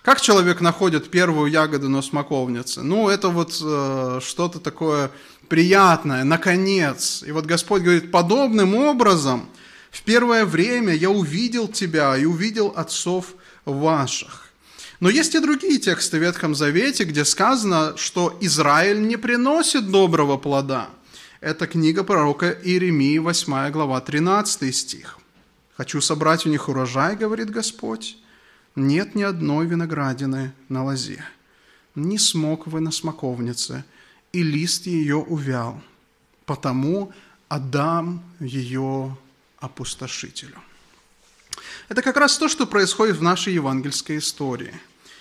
как 0.09 0.23
человек 0.23 0.63
находит 0.63 1.11
первую 1.11 1.51
ягоду 1.51 1.91
на 1.91 2.01
смоковнице? 2.01 2.81
Ну, 2.81 3.11
это 3.11 3.29
вот 3.29 3.61
э, 3.63 4.21
что-то 4.23 4.59
такое 4.59 5.11
приятное, 5.49 6.25
наконец. 6.25 7.23
И 7.27 7.31
вот 7.33 7.45
Господь 7.45 7.83
говорит, 7.83 8.11
подобным 8.11 8.75
образом 8.75 9.51
в 9.91 10.01
первое 10.05 10.47
время 10.47 10.95
я 10.95 11.11
увидел 11.11 11.69
тебя 11.69 12.17
и 12.17 12.25
увидел 12.25 12.73
отцов 12.75 13.35
ваших. 13.69 14.49
Но 15.01 15.09
есть 15.09 15.35
и 15.35 15.41
другие 15.41 15.79
тексты 15.79 16.19
в 16.19 16.23
Ветхом 16.23 16.55
Завете, 16.55 17.05
где 17.05 17.25
сказано, 17.25 17.97
что 17.97 18.37
Израиль 18.41 19.07
не 19.07 19.17
приносит 19.17 19.91
доброго 19.91 20.37
плода. 20.39 20.91
Это 21.41 21.69
книга 21.69 22.03
пророка 22.03 22.51
Иеремии, 22.51 23.19
8 23.19 23.71
глава, 23.71 24.01
13 24.01 24.75
стих. 24.75 25.19
«Хочу 25.77 26.01
собрать 26.01 26.47
у 26.47 26.49
них 26.49 26.69
урожай,— 26.69 27.15
говорит 27.21 27.51
Господь, 27.51 28.17
нет 28.75 29.15
ни 29.15 29.23
одной 29.23 29.67
виноградины 29.67 30.53
на 30.69 30.85
лозе, 30.85 31.25
ни 31.95 32.17
смоквы 32.17 32.81
на 32.81 32.91
смоковнице, 32.91 33.85
и 34.33 34.43
лист 34.43 34.87
ее 34.87 35.17
увял, 35.17 35.81
потому 36.47 37.13
отдам 37.49 38.23
ее 38.41 39.17
опустошителю. 39.59 40.59
Это 41.89 42.03
как 42.03 42.17
раз 42.17 42.37
то, 42.37 42.49
что 42.49 42.67
происходит 42.67 43.17
в 43.17 43.23
нашей 43.23 43.55
евангельской 43.55 44.19
истории. 44.19 44.75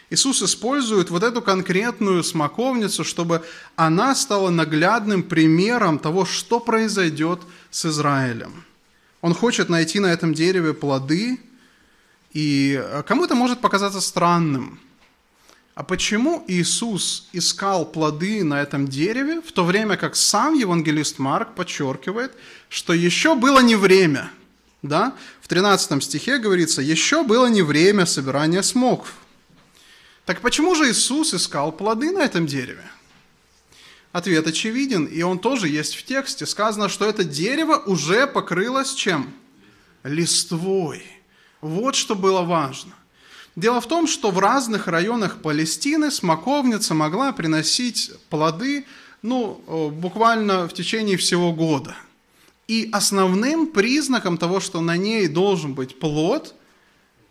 Иисус 0.10 0.42
использует 0.42 1.10
вот 1.10 1.24
эту 1.24 1.42
конкретную 1.42 2.24
смоковницу, 2.24 3.04
чтобы 3.04 3.44
она 3.76 4.16
стала 4.16 4.50
наглядным 4.50 5.24
примером 5.24 6.00
того, 6.00 6.26
что 6.26 6.60
произойдет 6.60 7.42
с 7.72 7.86
Израилем. 7.86 8.66
Он 9.22 9.34
хочет 9.34 9.70
найти 9.70 10.00
на 10.00 10.08
этом 10.08 10.34
дереве 10.34 10.74
плоды, 10.74 11.40
и 12.32 12.82
кому-то 13.06 13.36
может 13.36 13.60
показаться 13.60 14.00
странным. 14.00 14.80
А 15.76 15.84
почему 15.84 16.44
Иисус 16.48 17.28
искал 17.34 17.86
плоды 17.86 18.44
на 18.44 18.62
этом 18.62 18.88
дереве, 18.88 19.42
в 19.42 19.52
то 19.52 19.64
время 19.64 19.96
как 19.98 20.16
сам 20.16 20.54
евангелист 20.54 21.20
Марк 21.20 21.54
подчеркивает, 21.56 22.34
что 22.70 22.94
еще 22.94 23.36
было 23.36 23.60
не 23.60 23.76
время. 23.76 24.32
Да? 24.82 25.16
В 25.48 25.50
13 25.50 26.04
стихе 26.04 26.40
говорится, 26.40 26.82
еще 26.82 27.24
было 27.24 27.46
не 27.46 27.62
время 27.62 28.06
собирания 28.06 28.62
смокв. 28.62 29.14
Так 30.26 30.42
почему 30.42 30.76
же 30.76 30.92
Иисус 30.92 31.34
искал 31.34 31.72
плоды 31.72 32.12
на 32.12 32.20
этом 32.20 32.46
дереве? 32.46 32.84
Ответ 34.12 34.46
очевиден, 34.46 35.06
и 35.06 35.22
он 35.22 35.40
тоже 35.40 35.70
есть 35.70 35.96
в 35.96 36.04
тексте. 36.04 36.46
Сказано, 36.46 36.90
что 36.90 37.08
это 37.08 37.24
дерево 37.24 37.82
уже 37.86 38.28
покрылось 38.28 38.94
чем? 38.94 39.34
Листвой. 40.04 41.02
Вот 41.62 41.96
что 41.96 42.14
было 42.14 42.42
важно. 42.42 42.92
Дело 43.56 43.80
в 43.80 43.88
том, 43.88 44.06
что 44.08 44.32
в 44.32 44.40
разных 44.40 44.88
районах 44.88 45.42
Палестины 45.42 46.12
смоковница 46.12 46.94
могла 46.94 47.32
приносить 47.32 48.12
плоды 48.30 48.86
ну, 49.22 49.64
э, 49.66 49.88
буквально 49.96 50.68
в 50.68 50.74
течение 50.74 51.16
всего 51.16 51.54
года. 51.54 51.96
И 52.68 52.90
основным 52.92 53.68
признаком 53.68 54.38
того, 54.38 54.60
что 54.60 54.82
на 54.82 54.98
ней 54.98 55.28
должен 55.28 55.74
быть 55.74 56.00
плод, 56.00 56.54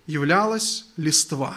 являлась 0.07 0.87
листва. 0.97 1.57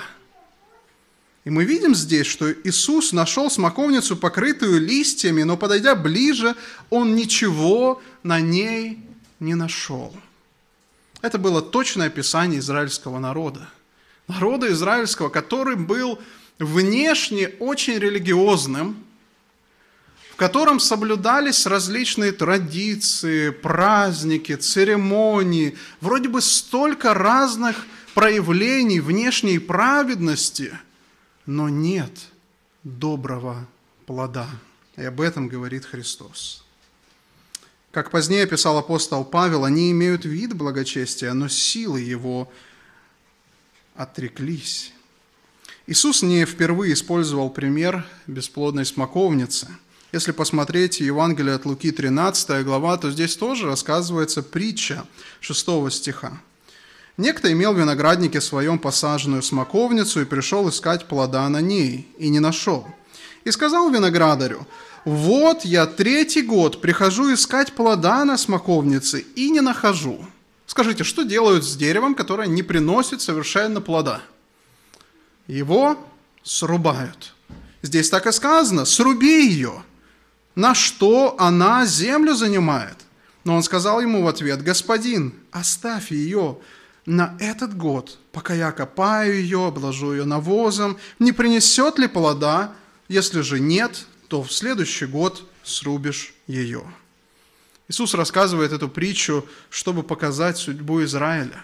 И 1.45 1.50
мы 1.50 1.63
видим 1.63 1.95
здесь, 1.95 2.27
что 2.27 2.51
Иисус 2.51 3.13
нашел 3.13 3.50
смоковницу, 3.50 4.17
покрытую 4.17 4.81
листьями, 4.81 5.43
но 5.43 5.55
подойдя 5.55 5.95
ближе, 5.95 6.55
он 6.89 7.15
ничего 7.15 8.01
на 8.24 8.41
ней 8.41 9.00
не 9.39 9.55
нашел. 9.55 10.13
Это 11.21 11.38
было 11.38 11.62
точное 11.62 12.07
описание 12.07 12.59
израильского 12.59 13.19
народа. 13.19 13.69
Народа 14.27 14.71
израильского, 14.71 15.29
который 15.29 15.75
был 15.75 16.19
внешне 16.59 17.50
очень 17.59 17.98
религиозным, 17.98 19.03
котором 20.39 20.79
соблюдались 20.79 21.65
различные 21.65 22.31
традиции, 22.31 23.50
праздники, 23.50 24.55
церемонии, 24.55 25.77
вроде 26.00 26.29
бы 26.29 26.41
столько 26.41 27.13
разных 27.13 27.86
проявлений 28.13 29.01
внешней 29.01 29.60
праведности, 29.60 30.79
но 31.46 31.67
нет 31.67 32.12
доброго 32.86 33.67
плода. 34.05 34.48
И 34.96 35.03
об 35.03 35.19
этом 35.19 35.50
говорит 35.50 35.84
Христос. 35.84 36.63
Как 37.91 38.10
позднее 38.10 38.48
писал 38.48 38.77
апостол 38.77 39.25
Павел, 39.25 39.65
они 39.65 39.91
имеют 39.91 40.24
вид 40.24 40.53
благочестия, 40.53 41.34
но 41.34 41.50
силы 41.50 42.00
его 42.00 42.50
отреклись. 43.93 44.93
Иисус 45.86 46.22
не 46.22 46.46
впервые 46.46 46.93
использовал 46.93 47.50
пример 47.50 48.08
бесплодной 48.25 48.86
смоковницы. 48.86 49.67
Если 50.11 50.31
посмотреть 50.31 51.01
Евангелие 51.01 51.53
от 51.53 51.65
Луки 51.65 51.91
13 51.91 52.65
глава, 52.65 52.97
то 52.97 53.11
здесь 53.11 53.35
тоже 53.35 53.67
рассказывается 53.67 54.41
притча 54.41 55.05
6 55.39 55.91
стиха. 55.91 56.41
Некто 57.17 57.51
имел 57.51 57.73
в 57.73 57.79
винограднике 57.79 58.41
своем 58.41 58.79
посаженную 58.79 59.43
смоковницу 59.43 60.21
и 60.21 60.25
пришел 60.25 60.67
искать 60.67 61.05
плода 61.05 61.47
на 61.47 61.61
ней, 61.61 62.07
и 62.17 62.29
не 62.29 62.39
нашел. 62.39 62.87
И 63.43 63.51
сказал 63.51 63.91
виноградарю, 63.91 64.65
«Вот 65.05 65.63
я 65.63 65.85
третий 65.85 66.41
год 66.41 66.81
прихожу 66.81 67.31
искать 67.31 67.73
плода 67.73 68.25
на 68.25 68.35
смоковнице 68.35 69.19
и 69.35 69.51
не 69.51 69.61
нахожу». 69.61 70.25
Скажите, 70.65 71.03
что 71.03 71.21
делают 71.21 71.63
с 71.65 71.75
деревом, 71.75 72.15
которое 72.15 72.47
не 72.47 72.63
приносит 72.63 73.21
совершенно 73.21 73.79
плода? 73.79 74.21
Его 75.45 75.99
срубают. 76.41 77.35
Здесь 77.83 78.09
так 78.09 78.25
и 78.25 78.31
сказано, 78.31 78.85
сруби 78.85 79.45
ее 79.47 79.83
на 80.56 80.75
что 80.75 81.36
она 81.39 81.86
землю 81.86 82.34
занимает. 82.34 82.98
Но 83.44 83.56
он 83.56 83.63
сказал 83.63 84.01
ему 84.01 84.24
в 84.24 84.27
ответ, 84.27 84.62
господин, 84.62 85.34
оставь 85.51 86.12
ее 86.12 86.58
на 87.06 87.36
этот 87.39 87.75
год, 87.75 88.20
пока 88.32 88.53
я 88.53 88.72
копаю 88.72 89.36
ее, 89.36 89.68
обложу 89.68 90.12
ее 90.12 90.25
навозом, 90.25 90.98
не 91.18 91.32
принесет 91.32 91.98
ли 91.98 92.08
плода, 92.08 92.74
если 93.08 93.41
же 93.41 93.60
нет, 93.60 94.06
то 94.27 94.44
в 94.44 94.51
следующий 94.51 95.06
год 95.06 95.44
срубишь 95.63 96.34
ее. 96.46 96.84
Иисус 97.88 98.13
рассказывает 98.13 98.72
эту 98.72 98.88
притчу, 98.88 99.48
чтобы 99.70 100.03
показать 100.03 100.58
судьбу 100.58 101.03
Израиля. 101.03 101.63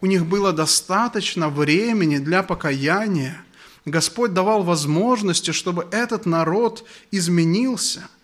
У 0.00 0.06
них 0.06 0.24
было 0.24 0.52
достаточно 0.52 1.50
времени 1.50 2.18
для 2.18 2.42
покаяния. 2.42 3.42
Господь 3.84 4.32
давал 4.32 4.62
возможности, 4.62 5.50
чтобы 5.50 5.88
этот 5.90 6.24
народ 6.24 6.84
изменился– 7.10 8.08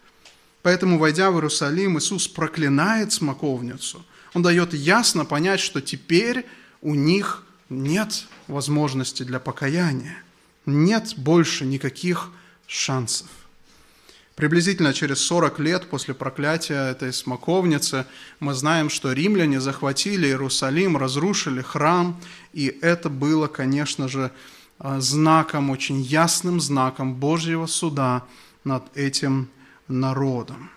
Поэтому, 0.65 0.99
войдя 0.99 1.31
в 1.31 1.35
Иерусалим, 1.35 1.99
Иисус 1.99 2.27
проклинает 2.27 3.13
смоковницу. 3.13 4.03
Он 4.33 4.43
дает 4.43 4.73
ясно 4.73 5.27
понять, 5.27 5.61
что 5.61 5.83
теперь 5.83 6.47
у 6.81 6.95
них 6.95 7.45
нет 7.69 8.27
возможности 8.49 9.25
для 9.25 9.41
покаяния. 9.41 10.17
Нет 10.65 11.19
больше 11.19 11.67
никаких 11.67 12.31
шансов. 12.67 13.27
Приблизительно 14.37 14.95
через 14.95 15.21
40 15.21 15.59
лет 15.59 15.91
после 15.91 16.15
проклятия 16.15 16.93
этой 16.93 17.13
смоковницы 17.13 18.07
мы 18.41 18.55
знаем, 18.55 18.89
что 18.89 19.13
римляне 19.13 19.61
захватили 19.61 20.29
Иерусалим, 20.29 20.97
разрушили 20.97 21.61
храм, 21.61 22.19
и 22.55 22.75
это 22.81 23.11
было, 23.11 23.49
конечно 23.49 24.09
же, 24.09 24.31
знаком, 24.79 25.69
очень 25.69 26.01
ясным 26.01 26.59
знаком 26.59 27.17
Божьего 27.17 27.67
суда 27.67 28.25
над 28.65 28.85
этим 28.97 29.51
народом. 29.89 30.71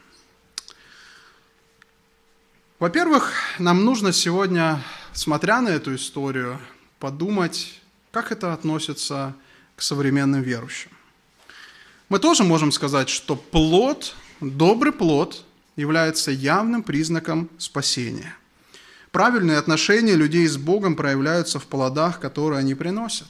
Во-первых, 2.79 3.33
нам 3.57 3.85
нужно 3.85 4.13
сегодня, 4.13 4.83
смотря 5.13 5.61
на 5.61 5.69
эту 5.69 5.95
историю, 5.95 6.59
подумать, 6.99 7.81
как 8.11 8.31
это 8.31 8.53
относится 8.53 9.35
к 9.75 9.81
современным 9.81 10.41
верующим. 10.41 10.91
Мы 12.09 12.19
тоже 12.19 12.43
можем 12.43 12.71
сказать, 12.71 13.09
что 13.09 13.35
плод, 13.35 14.15
добрый 14.41 14.93
плод, 14.93 15.43
является 15.75 16.31
явным 16.31 16.83
признаком 16.83 17.49
спасения. 17.57 18.35
Правильные 19.11 19.57
отношения 19.57 20.15
людей 20.15 20.47
с 20.47 20.57
Богом 20.57 20.95
проявляются 20.95 21.59
в 21.59 21.65
плодах, 21.65 22.19
которые 22.19 22.59
они 22.59 22.75
приносят. 22.75 23.27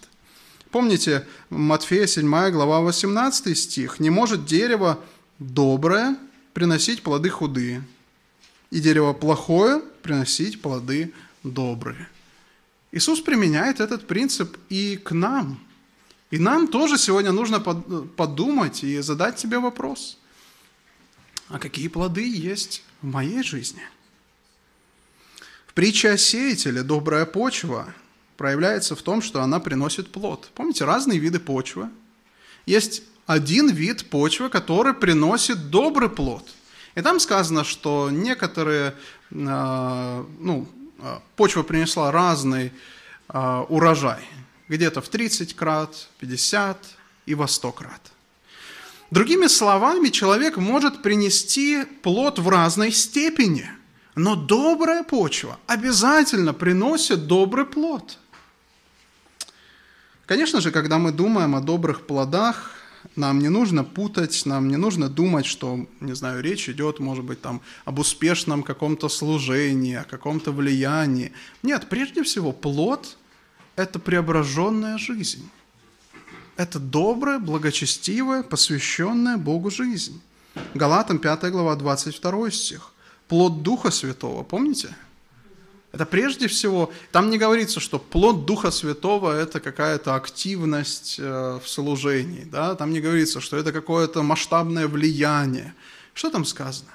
Помните, 0.72 1.26
Матфея 1.50 2.08
7 2.08 2.30
глава 2.52 2.82
18 2.82 3.58
стих. 3.58 4.00
«Не 4.00 4.10
может 4.10 4.46
дерево 4.46 5.00
доброе 5.40 6.18
приносить 6.54 7.04
плоды 7.04 7.30
худые, 7.30 7.84
и 8.72 8.80
дерево 8.80 9.14
плохое 9.14 9.82
приносить 10.02 10.62
плоды 10.62 11.14
добрые. 11.44 12.08
Иисус 12.92 13.22
применяет 13.22 13.80
этот 13.80 14.08
принцип 14.08 14.58
и 14.70 14.98
к 14.98 15.12
нам. 15.12 15.60
И 16.32 16.40
нам 16.40 16.68
тоже 16.68 16.98
сегодня 16.98 17.32
нужно 17.32 17.60
подумать 17.60 18.84
и 18.84 19.00
задать 19.00 19.40
себе 19.40 19.60
вопрос, 19.60 20.18
а 21.48 21.60
какие 21.60 21.88
плоды 21.88 22.28
есть 22.28 22.84
в 23.02 23.08
моей 23.08 23.44
жизни? 23.44 23.82
В 25.68 25.74
притче 25.74 26.12
о 26.12 26.18
сеятеле 26.18 26.84
добрая 26.84 27.26
почва 27.26 27.94
проявляется 28.36 28.96
в 28.96 29.02
том, 29.02 29.22
что 29.22 29.42
она 29.42 29.60
приносит 29.60 30.12
плод. 30.12 30.50
Помните, 30.54 30.84
разные 30.84 31.20
виды 31.20 31.40
почвы. 31.40 31.90
Есть 32.66 33.04
один 33.28 33.70
вид 33.70 34.10
почвы, 34.10 34.50
который 34.50 34.94
приносит 34.94 35.70
добрый 35.70 36.10
плод. 36.10 36.50
И 36.96 37.02
там 37.02 37.20
сказано, 37.20 37.64
что 37.64 38.10
некоторые, 38.10 38.96
а, 39.32 40.26
ну, 40.40 40.68
а, 41.00 41.22
почва 41.36 41.62
принесла 41.62 42.12
разный 42.12 42.72
а, 43.28 43.64
урожай. 43.70 44.24
Где-то 44.70 45.02
в 45.02 45.10
30 45.10 45.56
крат, 45.56 46.08
50 46.20 46.78
и 47.26 47.36
во 47.36 47.48
100 47.48 47.72
крат. 47.74 48.02
Другими 49.12 49.48
словами, 49.48 50.10
человек 50.10 50.58
может 50.58 51.02
принести 51.02 51.86
плод 52.02 52.40
в 52.40 52.50
разной 52.50 52.92
степени, 52.92 53.70
но 54.16 54.36
добрая 54.36 55.04
почва 55.04 55.60
обязательно 55.68 56.54
приносит 56.54 57.28
добрый 57.28 57.66
плод. 57.66 58.18
Конечно 60.26 60.60
же, 60.60 60.72
когда 60.72 60.98
мы 60.98 61.12
думаем 61.12 61.56
о 61.56 61.62
добрых 61.62 62.06
плодах, 62.06 62.77
нам 63.16 63.40
не 63.40 63.50
нужно 63.50 63.84
путать, 63.84 64.46
нам 64.46 64.68
не 64.68 64.78
нужно 64.78 65.10
думать, 65.10 65.46
что, 65.46 65.88
не 66.00 66.16
знаю, 66.16 66.42
речь 66.42 66.70
идет, 66.70 67.00
может 67.00 67.24
быть, 67.24 67.42
там, 67.42 67.62
об 67.86 68.00
успешном 68.00 68.64
каком-то 68.64 69.10
служении, 69.10 69.96
о 69.96 70.04
каком-то 70.04 70.52
влиянии. 70.52 71.32
Нет, 71.64 71.88
прежде 71.90 72.24
всего, 72.24 72.52
плод– 72.52 73.18
это 73.76 74.00
преображенная 74.00 74.98
жизнь. 74.98 75.50
Это 76.56 76.80
добрая, 76.80 77.40
благочестивая, 77.40 78.44
посвященная 78.44 79.38
Богу 79.38 79.70
жизнь. 79.70 80.22
Галатам 80.74 81.20
5 81.20 81.52
глава 81.52 81.76
22 81.76 82.52
стих. 82.52 82.92
Плод 83.28 83.62
Духа 83.62 83.92
Святого, 83.92 84.44
помните?– 84.44 84.96
это 85.98 86.06
прежде 86.06 86.48
всего, 86.48 86.94
там 87.12 87.32
не 87.32 87.40
говорится, 87.40 87.80
что 87.80 87.98
плод 87.98 88.46
Духа 88.46 88.70
Святого– 88.70 89.36
это 89.42 89.60
какая-то 89.60 90.14
активность 90.14 91.16
э, 91.18 91.60
в 91.60 91.68
служении. 91.68 92.44
Да? 92.44 92.76
Там 92.76 92.92
не 92.92 93.02
говорится, 93.02 93.42
что 93.42 93.58
это 93.58 93.72
какое-то 93.72 94.22
масштабное 94.22 94.88
влияние. 94.88 95.74
Что 96.14 96.30
там 96.30 96.46
сказано? 96.46 96.92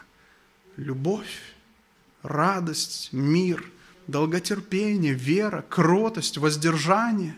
Любовь, 0.76 1.40
радость, 2.22 3.08
мир, 3.10 3.68
долготерпение, 4.06 5.14
вера, 5.14 5.64
кротость, 5.68 6.38
воздержание. 6.38 7.34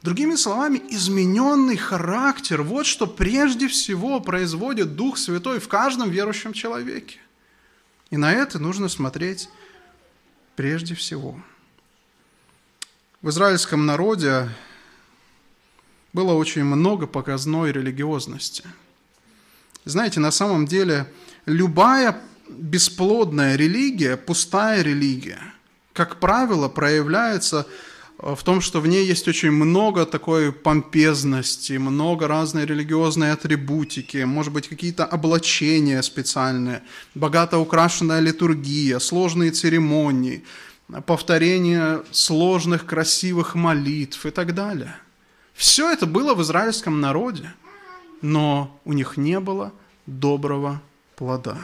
Другими 0.00 0.36
словами, 0.36 0.80
измененный 0.90 1.76
характер– 1.76 2.62
вот 2.62 2.86
что 2.86 3.08
прежде 3.08 3.66
всего 3.66 4.20
производит 4.20 4.94
Дух 4.94 5.18
Святой 5.18 5.58
в 5.58 5.66
каждом 5.66 6.08
верующем 6.08 6.52
человеке. 6.52 7.18
И 8.10 8.16
на 8.16 8.32
это 8.32 8.60
нужно 8.60 8.88
смотреть 8.88 9.48
прежде 10.56 10.94
всего. 10.94 11.40
В 13.22 13.30
израильском 13.30 13.86
народе 13.86 14.48
было 16.12 16.34
очень 16.34 16.64
много 16.64 17.06
показной 17.06 17.72
религиозности. 17.72 18.64
Знаете, 19.84 20.20
на 20.20 20.30
самом 20.30 20.66
деле 20.66 21.10
любая 21.46 22.20
бесплодная 22.48 23.56
религия, 23.56 24.16
пустая 24.16 24.82
религия, 24.82 25.40
как 25.92 26.20
правило, 26.20 26.68
проявляется 26.68 27.66
в 28.18 28.42
том, 28.42 28.60
что 28.60 28.80
в 28.80 28.86
ней 28.86 29.04
есть 29.06 29.26
очень 29.28 29.50
много 29.50 30.06
такой 30.06 30.52
помпезности, 30.52 31.74
много 31.74 32.28
разной 32.28 32.64
религиозной 32.64 33.32
атрибутики, 33.32 34.18
может 34.24 34.52
быть, 34.52 34.68
какие-то 34.68 35.04
облачения 35.04 36.02
специальные, 36.02 36.82
богато 37.14 37.58
украшенная 37.58 38.20
литургия, 38.20 38.98
сложные 38.98 39.50
церемонии, 39.50 40.44
повторение 41.06 42.02
сложных, 42.12 42.86
красивых 42.86 43.54
молитв 43.54 44.26
и 44.26 44.30
так 44.30 44.54
далее. 44.54 44.96
Все 45.54 45.90
это 45.90 46.06
было 46.06 46.34
в 46.34 46.42
израильском 46.42 47.00
народе, 47.00 47.52
но 48.22 48.80
у 48.84 48.92
них 48.92 49.16
не 49.16 49.40
было 49.40 49.72
доброго 50.06 50.80
плода. 51.16 51.58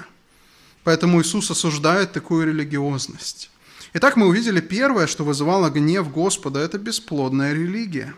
Поэтому 0.84 1.20
Иисус 1.20 1.50
осуждает 1.50 2.12
такую 2.12 2.46
религиозность. 2.46 3.50
Итак, 3.92 4.16
мы 4.16 4.28
увидели 4.28 4.60
первое, 4.60 5.08
что 5.08 5.24
вызывало 5.24 5.68
гнев 5.68 6.12
Господа, 6.12 6.60
это 6.60 6.78
бесплодная 6.78 7.52
религия. 7.52 8.14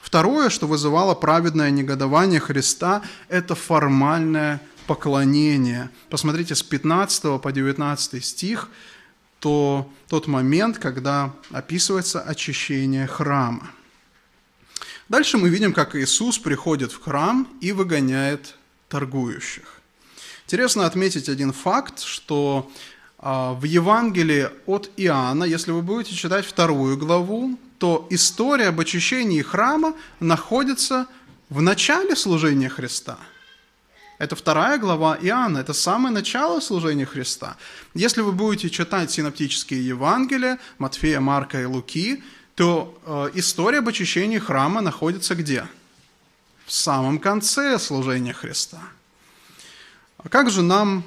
Второе, 0.00 0.50
что 0.50 0.66
вызывало 0.66 1.14
праведное 1.14 1.70
негодование 1.70 2.40
Христа, 2.40 3.00
это 3.28 3.54
формальное 3.54 4.60
поклонение. 4.88 5.90
Посмотрите, 6.10 6.56
с 6.56 6.64
15 6.64 7.40
по 7.40 7.52
19 7.52 8.24
стих, 8.24 8.68
то 9.38 9.88
тот 10.08 10.26
момент, 10.26 10.78
когда 10.78 11.32
описывается 11.50 12.20
очищение 12.20 13.06
храма. 13.06 13.70
Дальше 15.08 15.38
мы 15.38 15.48
видим, 15.48 15.72
как 15.72 15.94
Иисус 15.94 16.38
приходит 16.38 16.90
в 16.90 17.00
храм 17.00 17.46
и 17.60 17.70
выгоняет 17.70 18.56
торгующих. 18.88 19.80
Интересно 20.46 20.86
отметить 20.86 21.28
один 21.28 21.52
факт, 21.52 22.00
что 22.00 22.70
в 23.24 23.64
Евангелии 23.64 24.50
от 24.66 24.90
Иоанна, 24.98 25.44
если 25.44 25.70
вы 25.70 25.80
будете 25.80 26.14
читать 26.14 26.44
вторую 26.44 26.98
главу, 26.98 27.58
то 27.78 28.06
история 28.10 28.68
об 28.68 28.80
очищении 28.80 29.40
храма 29.40 29.94
находится 30.20 31.06
в 31.48 31.62
начале 31.62 32.16
служения 32.16 32.68
Христа. 32.68 33.16
Это 34.18 34.36
вторая 34.36 34.76
глава 34.76 35.16
Иоанна, 35.22 35.56
это 35.56 35.72
самое 35.72 36.14
начало 36.14 36.60
служения 36.60 37.06
Христа. 37.06 37.56
Если 37.94 38.20
вы 38.20 38.32
будете 38.32 38.68
читать 38.68 39.10
синоптические 39.10 39.86
Евангелия, 39.86 40.58
Матфея, 40.76 41.20
Марка 41.20 41.62
и 41.62 41.64
Луки, 41.64 42.22
то 42.54 43.00
э, 43.06 43.30
история 43.38 43.78
об 43.78 43.88
очищении 43.88 44.38
храма 44.38 44.82
находится 44.82 45.34
где? 45.34 45.66
В 46.66 46.72
самом 46.72 47.18
конце 47.18 47.78
служения 47.78 48.34
Христа. 48.34 48.80
А 50.18 50.28
как 50.28 50.50
же 50.50 50.60
нам 50.60 51.04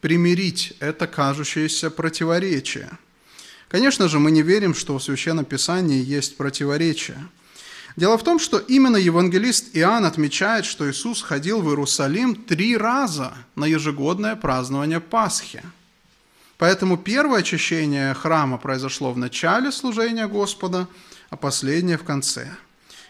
примирить 0.00 0.74
это 0.80 1.06
кажущееся 1.06 1.90
противоречие. 1.90 2.90
Конечно 3.68 4.08
же, 4.08 4.18
мы 4.18 4.30
не 4.30 4.42
верим, 4.42 4.74
что 4.74 4.98
в 4.98 5.02
Священном 5.02 5.44
Писании 5.44 6.02
есть 6.02 6.36
противоречие. 6.36 7.18
Дело 7.96 8.16
в 8.18 8.24
том, 8.24 8.38
что 8.38 8.58
именно 8.58 8.96
евангелист 8.96 9.76
Иоанн 9.76 10.04
отмечает, 10.04 10.64
что 10.64 10.90
Иисус 10.90 11.22
ходил 11.22 11.60
в 11.60 11.68
Иерусалим 11.68 12.34
три 12.34 12.76
раза 12.76 13.34
на 13.56 13.66
ежегодное 13.66 14.36
празднование 14.36 15.00
Пасхи. 15.00 15.62
Поэтому 16.56 16.96
первое 16.96 17.40
очищение 17.40 18.14
храма 18.14 18.58
произошло 18.58 19.12
в 19.12 19.18
начале 19.18 19.72
служения 19.72 20.26
Господа, 20.26 20.88
а 21.30 21.36
последнее 21.36 21.98
в 21.98 22.04
конце. 22.04 22.48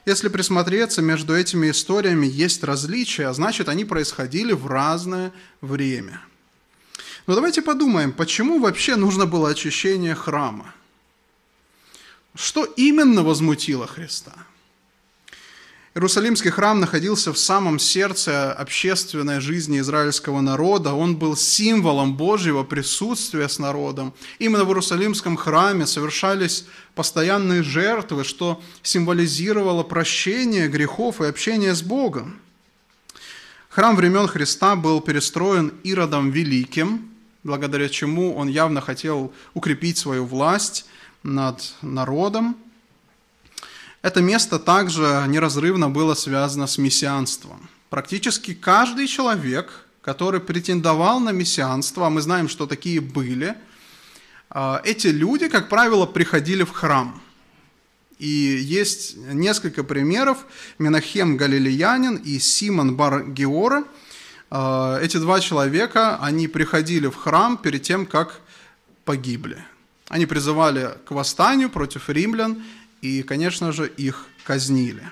Если 0.06 0.28
присмотреться, 0.28 1.02
между 1.02 1.36
этими 1.36 1.70
историями 1.70 2.26
есть 2.26 2.64
различия, 2.64 3.28
а 3.28 3.34
значит, 3.34 3.68
они 3.68 3.84
происходили 3.84 4.52
в 4.52 4.66
разное 4.66 5.32
время– 5.60 6.20
но 7.30 7.36
давайте 7.36 7.62
подумаем, 7.62 8.12
почему 8.12 8.58
вообще 8.58 8.96
нужно 8.96 9.24
было 9.24 9.50
очищение 9.50 10.16
храма? 10.16 10.74
Что 12.34 12.64
именно 12.64 13.22
возмутило 13.22 13.86
Христа? 13.86 14.32
Иерусалимский 15.94 16.50
храм 16.50 16.80
находился 16.80 17.32
в 17.32 17.38
самом 17.38 17.78
сердце 17.78 18.52
общественной 18.52 19.40
жизни 19.40 19.78
израильского 19.78 20.40
народа. 20.40 20.92
Он 20.92 21.14
был 21.14 21.36
символом 21.36 22.16
Божьего 22.16 22.64
присутствия 22.64 23.48
с 23.48 23.60
народом. 23.60 24.12
Именно 24.40 24.64
в 24.64 24.70
Иерусалимском 24.70 25.36
храме 25.36 25.86
совершались 25.86 26.66
постоянные 26.96 27.62
жертвы, 27.62 28.24
что 28.24 28.60
символизировало 28.82 29.84
прощение 29.84 30.66
грехов 30.66 31.20
и 31.20 31.26
общение 31.26 31.76
с 31.76 31.82
Богом. 31.82 32.40
Храм 33.68 33.94
времен 33.94 34.26
Христа 34.26 34.74
был 34.74 35.00
перестроен 35.00 35.72
Иродом 35.84 36.32
Великим, 36.32 37.09
благодаря 37.42 37.88
чему 37.88 38.34
он 38.36 38.48
явно 38.48 38.80
хотел 38.80 39.32
укрепить 39.54 39.98
свою 39.98 40.24
власть 40.24 40.86
над 41.22 41.74
народом. 41.82 42.56
Это 44.02 44.20
место 44.20 44.58
также 44.58 45.24
неразрывно 45.28 45.90
было 45.90 46.14
связано 46.14 46.66
с 46.66 46.78
мессианством. 46.78 47.68
Практически 47.90 48.54
каждый 48.54 49.06
человек, 49.06 49.86
который 50.00 50.40
претендовал 50.40 51.20
на 51.20 51.30
мессианство, 51.30 52.06
а 52.06 52.10
мы 52.10 52.22
знаем, 52.22 52.48
что 52.48 52.66
такие 52.66 53.00
были, 53.00 53.56
а, 54.48 54.80
эти 54.84 55.08
люди, 55.08 55.48
как 55.48 55.68
правило, 55.68 56.06
приходили 56.06 56.62
в 56.62 56.70
храм. 56.70 57.20
И 58.18 58.28
есть 58.28 59.16
несколько 59.16 59.82
примеров. 59.82 60.44
Менахем 60.78 61.36
Галилеянин 61.36 62.16
и 62.16 62.38
Симон 62.38 62.96
Бар 62.96 63.24
Геора– 63.24 63.84
эти 64.50 65.16
два 65.18 65.40
человека, 65.40 66.18
они 66.20 66.48
приходили 66.48 67.06
в 67.06 67.14
храм 67.14 67.56
перед 67.56 67.82
тем, 67.82 68.04
как 68.04 68.40
погибли. 69.04 69.64
Они 70.08 70.26
призывали 70.26 70.90
к 71.04 71.12
восстанию 71.12 71.70
против 71.70 72.08
римлян, 72.08 72.62
и, 73.00 73.22
конечно 73.22 73.72
же, 73.72 73.86
их 73.86 74.26
казнили. 74.44 75.08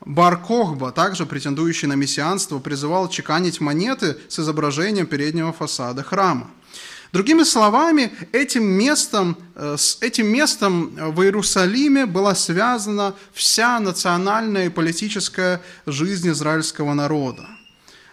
Бар 0.00 0.40
Кохба, 0.40 0.92
также 0.92 1.26
претендующий 1.26 1.86
на 1.88 1.94
мессианство, 1.94 2.58
призывал 2.58 3.08
чеканить 3.08 3.60
монеты 3.60 4.16
с 4.28 4.38
изображением 4.38 5.06
переднего 5.06 5.52
фасада 5.52 6.02
храма. 6.02 6.50
Другими 7.12 7.42
словами, 7.42 8.12
этим 8.32 8.64
местом, 8.64 9.36
э, 9.54 9.76
с 9.78 9.98
этим 10.02 10.26
местом 10.26 10.94
в 10.94 11.22
Иерусалиме 11.22 12.04
была 12.04 12.34
связана 12.34 13.14
вся 13.32 13.80
национальная 13.80 14.66
и 14.66 14.70
политическая 14.70 15.62
жизнь 15.86 16.28
израильского 16.30 16.92
народа. 16.92 17.46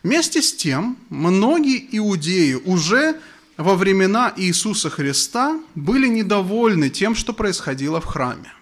Вместе 0.05 0.43
с 0.43 0.53
тем, 0.53 0.97
многие 1.09 1.83
иудеи 1.97 2.53
уже 2.53 3.19
во 3.57 3.73
времена 3.73 4.31
Иисуса 4.37 4.91
Христа 4.91 5.59
были 5.73 6.07
недовольны 6.07 6.91
тем, 6.91 7.15
что 7.15 7.33
происходило 7.33 7.99
в 7.99 8.05
храме. 8.05 8.53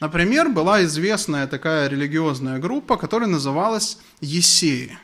Например, 0.00 0.48
была 0.48 0.82
известная 0.82 1.46
такая 1.46 1.88
религиозная 1.88 2.58
группа, 2.58 2.96
которая 2.96 3.28
называлась 3.28 3.98
Есеи. 4.20 4.98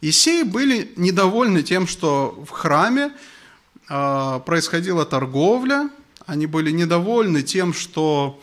Есеи 0.00 0.42
были 0.42 0.90
недовольны 0.96 1.62
тем, 1.62 1.86
что 1.86 2.44
в 2.44 2.50
храме 2.50 3.12
э, 3.88 4.40
происходила 4.44 5.06
торговля, 5.06 5.90
они 6.26 6.46
были 6.46 6.72
недовольны 6.72 7.44
тем, 7.44 7.72
что 7.72 8.42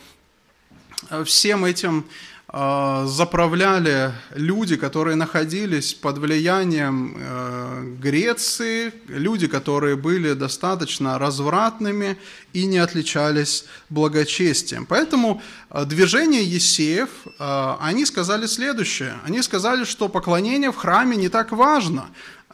всем 1.26 1.66
этим 1.66 2.06
заправляли 2.52 4.12
люди, 4.34 4.76
которые 4.76 5.16
находились 5.16 5.94
под 5.94 6.18
влиянием 6.18 7.16
э, 7.16 7.94
Греции, 7.98 8.92
люди, 9.08 9.46
которые 9.46 9.96
были 9.96 10.34
достаточно 10.34 11.18
развратными 11.18 12.18
и 12.52 12.66
не 12.66 12.76
отличались 12.76 13.64
благочестием. 13.88 14.84
Поэтому 14.84 15.40
э, 15.70 15.86
движение 15.86 16.44
Есеев, 16.44 17.08
э, 17.24 17.74
они 17.80 18.04
сказали 18.04 18.44
следующее. 18.44 19.14
Они 19.24 19.40
сказали, 19.40 19.84
что 19.84 20.10
поклонение 20.10 20.72
в 20.72 20.76
храме 20.76 21.16
не 21.16 21.30
так 21.30 21.52
важно. 21.52 22.04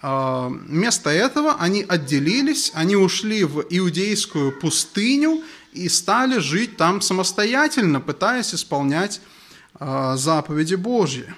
Вместо 0.01 1.11
этого 1.11 1.57
они 1.59 1.85
отделились, 1.89 2.71
они 2.73 2.95
ушли 2.95 3.43
в 3.43 3.65
иудейскую 3.69 4.53
пустыню 4.53 5.43
и 5.73 5.89
стали 5.89 6.39
жить 6.39 6.77
там 6.77 7.01
самостоятельно, 7.01 8.01
пытаясь 8.01 8.55
исполнять 8.55 9.21
а, 9.21 9.38
заповеди 9.81 10.75
Божьи. 10.75 11.33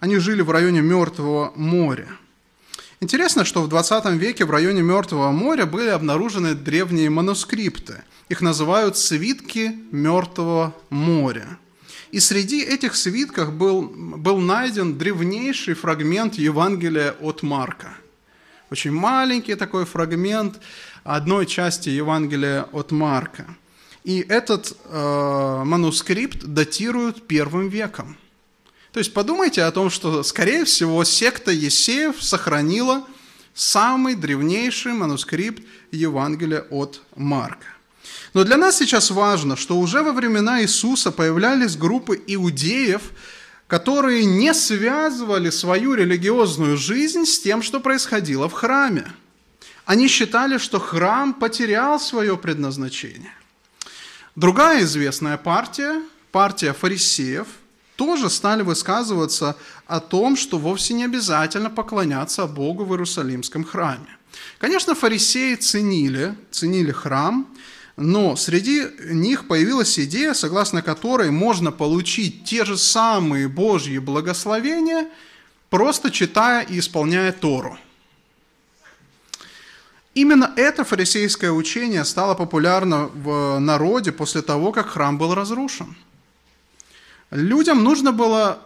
Они 0.00 0.16
жили 0.16 0.42
в 0.42 0.50
районе 0.50 0.80
Мертвого 0.80 1.52
моря. 1.56 2.08
Интересно, 3.00 3.44
что 3.44 3.62
в 3.62 3.68
20 3.68 4.04
веке 4.16 4.44
в 4.44 4.50
районе 4.50 4.82
Мертвого 4.82 5.30
моря 5.30 5.66
были 5.66 5.88
обнаружены 5.88 6.54
древние 6.54 7.08
манускрипты. 7.08 8.02
Их 8.28 8.42
называют 8.42 8.96
«свитки 8.96 9.74
Мертвого 9.90 10.74
моря». 10.90 11.58
И 12.12 12.20
среди 12.20 12.62
этих 12.62 12.96
свитков 12.96 13.52
был, 13.52 13.82
был 13.82 14.38
найден 14.38 14.98
древнейший 14.98 15.74
фрагмент 15.74 16.34
Евангелия 16.34 17.12
от 17.12 17.42
Марка. 17.42 17.94
Очень 18.70 18.92
маленький 18.92 19.54
такой 19.54 19.84
фрагмент 19.84 20.60
одной 21.04 21.46
части 21.46 21.88
Евангелия 21.88 22.62
от 22.72 22.90
Марка– 22.90 23.46
и 24.04 24.24
этот 24.28 24.76
э, 24.84 25.62
манускрипт 25.64 26.44
датируют 26.44 27.26
первым 27.26 27.68
веком. 27.68 28.16
То 28.92 28.98
есть 28.98 29.12
подумайте 29.12 29.62
о 29.62 29.70
том, 29.70 29.90
что, 29.90 30.22
скорее 30.22 30.64
всего, 30.64 31.04
секта 31.04 31.52
Есеев 31.52 32.22
сохранила 32.22 33.04
самый 33.54 34.14
древнейший 34.14 34.92
манускрипт 34.92 35.62
Евангелия 35.92 36.66
от 36.70 37.02
Марка. 37.14 37.66
Но 38.32 38.44
для 38.44 38.56
нас 38.56 38.78
сейчас 38.78 39.10
важно, 39.10 39.56
что 39.56 39.78
уже 39.78 40.02
во 40.02 40.12
времена 40.12 40.62
Иисуса 40.62 41.12
появлялись 41.12 41.76
группы 41.76 42.20
иудеев, 42.26 43.02
которые 43.66 44.24
не 44.24 44.54
связывали 44.54 45.50
свою 45.50 45.94
религиозную 45.94 46.76
жизнь 46.76 47.24
с 47.24 47.40
тем, 47.40 47.62
что 47.62 47.80
происходило 47.80 48.48
в 48.48 48.52
храме. 48.52 49.12
Они 49.84 50.08
считали, 50.08 50.58
что 50.58 50.80
храм 50.80 51.34
потерял 51.34 52.00
свое 52.00 52.36
предназначение. 52.36 53.34
Другая 54.36 54.84
известная 54.84 55.36
партия, 55.36 56.02
партия 56.30 56.72
фарисеев, 56.72 57.46
тоже 57.96 58.30
стали 58.30 58.62
высказываться 58.62 59.56
о 59.86 60.00
том, 60.00 60.36
что 60.36 60.58
вовсе 60.58 60.94
не 60.94 61.04
обязательно 61.04 61.68
поклоняться 61.68 62.46
Богу 62.46 62.84
в 62.84 62.92
Иерусалимском 62.92 63.64
храме. 63.64 64.16
Конечно, 64.58 64.94
фарисеи 64.94 65.56
ценили, 65.56 66.34
ценили 66.50 66.92
храм, 66.92 67.46
но 67.96 68.36
среди 68.36 68.86
них 69.10 69.48
появилась 69.48 69.98
идея, 69.98 70.32
согласно 70.32 70.80
которой 70.80 71.30
можно 71.30 71.72
получить 71.72 72.44
те 72.44 72.64
же 72.64 72.78
самые 72.78 73.48
Божьи 73.48 73.98
благословения, 73.98 75.08
просто 75.68 76.10
читая 76.10 76.62
и 76.62 76.78
исполняя 76.78 77.32
Тору– 77.32 77.78
Именно 80.20 80.52
это 80.56 80.84
фарисейское 80.84 81.50
учение 81.50 82.04
стало 82.04 82.34
популярно 82.34 83.06
в 83.06 83.58
народе 83.58 84.12
после 84.12 84.42
того, 84.42 84.70
как 84.70 84.90
храм 84.90 85.16
был 85.16 85.34
разрушен. 85.34 85.96
Людям 87.30 87.82
нужно 87.82 88.12
было 88.12 88.58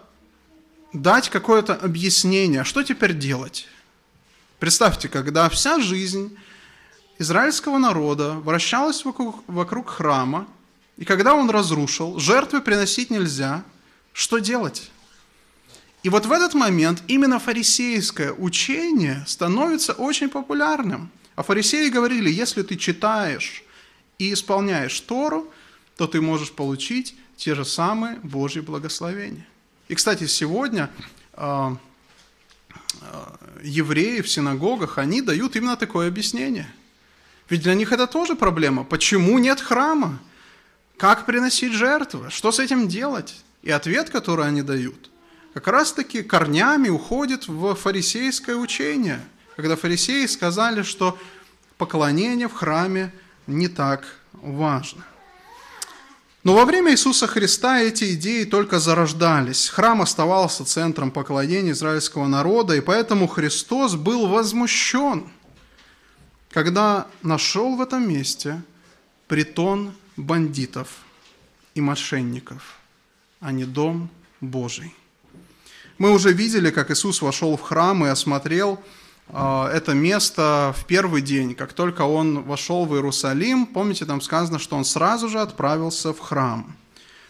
дать 0.93 1.29
какое-то 1.29 1.77
объяснение, 1.77 2.65
что 2.65 2.83
теперь 2.83 3.17
делать. 3.17 3.69
Представьте, 4.59 5.09
когда 5.09 5.49
вся 5.49 5.79
жизнь 5.79 6.37
израильского 7.21 7.79
народа 7.79 8.33
вращалась 8.33 9.05
вокруг, 9.05 9.45
вокруг 9.47 9.91
храма, 9.91 10.49
и 10.97 11.05
когда 11.05 11.35
он 11.35 11.49
разрушил, 11.51 12.19
жертвы 12.19 12.63
приносить 12.63 13.11
нельзя, 13.11 13.63
что 14.13 14.39
делать? 14.39 14.91
И 16.03 16.09
вот 16.09 16.27
в 16.27 16.33
этот 16.33 16.55
момент 16.55 17.05
именно 17.07 17.39
фарисейское 17.39 18.33
учение 18.33 19.23
становится 19.29 19.93
очень 19.93 20.29
популярным. 20.29 21.13
А 21.37 21.43
фарисеи 21.43 21.89
говорили, 21.89 22.31
если 22.31 22.63
ты 22.63 22.77
читаешь 22.77 23.65
и 24.19 24.33
исполняешь 24.33 24.99
Тору, 25.01 25.53
то 25.97 26.07
ты 26.07 26.21
можешь 26.21 26.53
получить 26.53 27.17
те 27.37 27.55
же 27.55 27.65
самые 27.65 28.17
Божьи 28.23 28.61
благословения. 28.61 29.47
И, 29.89 29.95
кстати, 29.95 30.27
сегодня 30.27 30.91
э, 31.35 31.77
э, 33.01 33.37
евреи 33.63 34.21
в 34.21 34.31
синагогах, 34.31 34.99
они 34.99 35.21
дают 35.21 35.57
именно 35.57 35.77
такое 35.77 36.09
объяснение. 36.09 36.73
Ведь 37.51 37.63
для 37.63 37.75
них 37.75 37.93
это 37.93 38.07
тоже 38.07 38.35
проблема. 38.35 38.85
Почему 38.85 39.39
нет 39.39 39.61
храма? 39.61 40.21
Как 40.97 41.27
приносить 41.27 41.73
жертвы? 41.73 42.31
Что 42.31 42.53
с 42.53 42.59
этим 42.61 42.89
делать? 42.89 43.37
И 43.63 43.71
ответ, 43.71 44.11
который 44.11 44.47
они 44.47 44.63
дают, 44.63 45.11
как 45.53 45.69
раз-таки 45.69 46.23
корнями 46.23 46.89
уходит 46.89 47.49
в 47.49 47.75
фарисейское 47.75 48.57
учение, 48.57 49.21
когда 49.57 49.77
фарисеи 49.77 50.27
сказали, 50.27 50.83
что 50.83 51.19
поклонение 51.79 52.49
в 52.49 52.55
храме 52.55 53.13
не 53.47 53.69
так 53.69 54.05
важно. 54.33 55.05
Но 56.43 56.55
во 56.55 56.67
время 56.67 56.93
Иисуса 56.93 57.27
Христа 57.27 57.81
эти 57.81 58.15
идеи 58.15 58.45
только 58.45 58.79
зарождались. 58.79 59.69
Храм 59.69 60.03
оставался 60.03 60.65
центром 60.67 61.11
поклонения 61.11 61.73
израильского 61.73 62.27
народа, 62.27 62.75
и 62.75 62.81
поэтому 62.81 63.27
Христос 63.27 63.95
был 63.95 64.27
возмущен, 64.27 65.27
когда 66.51 67.07
нашел 67.23 67.77
в 67.77 67.81
этом 67.81 68.07
месте 68.07 68.63
притон 69.27 69.95
бандитов 70.17 70.89
и 71.75 71.81
мошенников, 71.81 72.79
а 73.41 73.51
не 73.51 73.65
дом 73.65 74.11
Божий. 74.43 74.95
Мы 75.97 76.11
уже 76.11 76.33
видели, 76.33 76.71
как 76.71 76.91
Иисус 76.91 77.23
вошел 77.23 77.57
в 77.57 77.63
храм 77.63 78.05
и 78.05 78.09
осмотрел 78.09 78.83
это 79.33 79.95
место 79.95 80.75
в 80.79 80.85
первый 80.85 81.23
день, 81.23 81.55
как 81.55 81.73
только 81.73 82.03
он 82.03 82.43
вошел 82.43 82.85
в 82.85 82.95
Иерусалим, 82.95 83.67
помните, 83.67 84.05
там 84.05 84.21
сказано, 84.21 84.59
что 84.59 84.77
он 84.77 84.85
сразу 84.85 85.29
же 85.29 85.41
отправился 85.41 86.13
в 86.13 86.19
храм. 86.19 86.77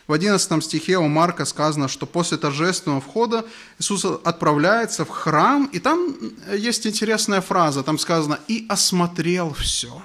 В 0.06 0.12
11 0.12 0.62
стихе 0.62 0.98
у 0.98 1.08
Марка 1.08 1.46
сказано, 1.46 1.88
что 1.88 2.04
после 2.04 2.36
торжественного 2.36 3.00
входа 3.00 3.46
Иисус 3.78 4.04
отправляется 4.04 5.06
в 5.06 5.08
храм, 5.08 5.64
и 5.72 5.78
там 5.78 6.14
есть 6.52 6.86
интересная 6.86 7.40
фраза, 7.40 7.82
там 7.82 7.98
сказано 7.98 8.38
«и 8.46 8.66
осмотрел 8.68 9.54
все». 9.54 10.02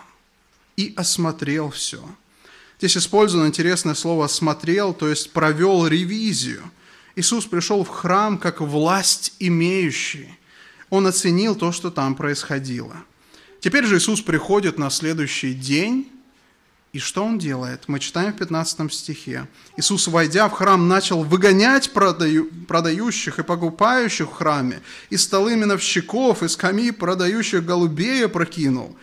«И 0.78 0.94
осмотрел 0.96 1.70
все». 1.72 2.02
Здесь 2.78 2.96
использовано 2.96 3.48
интересное 3.48 3.94
слово 3.94 4.26
«осмотрел», 4.26 4.94
то 4.94 5.10
есть 5.10 5.34
провел 5.34 5.86
ревизию. 5.86 6.64
Иисус 7.18 7.46
пришел 7.46 7.84
в 7.84 7.90
храм 7.90 8.38
как 8.38 8.62
власть 8.62 9.34
имеющий 9.40 10.39
он 10.90 11.08
оценил 11.08 11.56
то, 11.56 11.72
что 11.72 11.92
там 11.92 12.16
происходило. 12.16 12.96
Теперь 13.60 13.86
же 13.86 13.98
Иисус 13.98 14.22
приходит 14.22 14.78
на 14.78 14.90
следующий 14.90 15.54
день, 15.54 16.12
и 16.92 16.98
что 16.98 17.24
он 17.24 17.38
делает? 17.38 17.84
Мы 17.88 18.00
читаем 18.00 18.34
в 18.34 18.38
15 18.38 18.92
стихе. 18.92 19.48
Иисус, 19.78 20.08
войдя 20.08 20.50
в 20.50 20.54
храм, 20.54 20.88
начал 20.88 21.24
выгонять 21.24 21.92
продаю, 21.94 22.50
продающих 22.68 23.38
и 23.38 23.44
покупающих 23.44 24.30
в 24.30 24.34
храме, 24.34 24.82
и 25.12 25.18
столы 25.18 25.56
миновщиков, 25.56 26.42
и 26.42 26.48
скамьи 26.48 26.90
продающих 26.90 27.64
голубей 27.64 28.28
прокинул, 28.28 28.98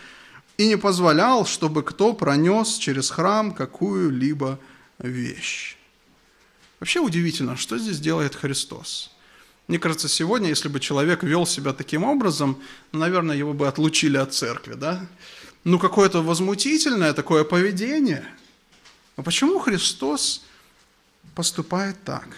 и 0.56 0.66
не 0.66 0.76
позволял, 0.76 1.46
чтобы 1.46 1.84
кто 1.84 2.12
пронес 2.12 2.76
через 2.76 3.10
храм 3.10 3.52
какую-либо 3.52 4.58
вещь. 4.98 5.76
Вообще 6.80 6.98
удивительно, 6.98 7.56
что 7.56 7.78
здесь 7.78 8.00
делает 8.00 8.34
Христос. 8.34 9.15
Мне 9.68 9.80
кажется, 9.80 10.08
сегодня, 10.08 10.48
если 10.48 10.68
бы 10.68 10.78
человек 10.78 11.24
вел 11.24 11.44
себя 11.44 11.72
таким 11.72 12.04
образом, 12.04 12.62
наверное, 12.92 13.36
его 13.36 13.52
бы 13.52 13.66
отлучили 13.66 14.16
от 14.16 14.32
церкви, 14.32 14.74
да? 14.74 15.04
Ну, 15.64 15.80
какое-то 15.80 16.22
возмутительное 16.22 17.12
такое 17.12 17.42
поведение. 17.42 18.24
Но 19.16 19.24
почему 19.24 19.58
Христос 19.58 20.44
поступает 21.34 21.96
так? 22.04 22.28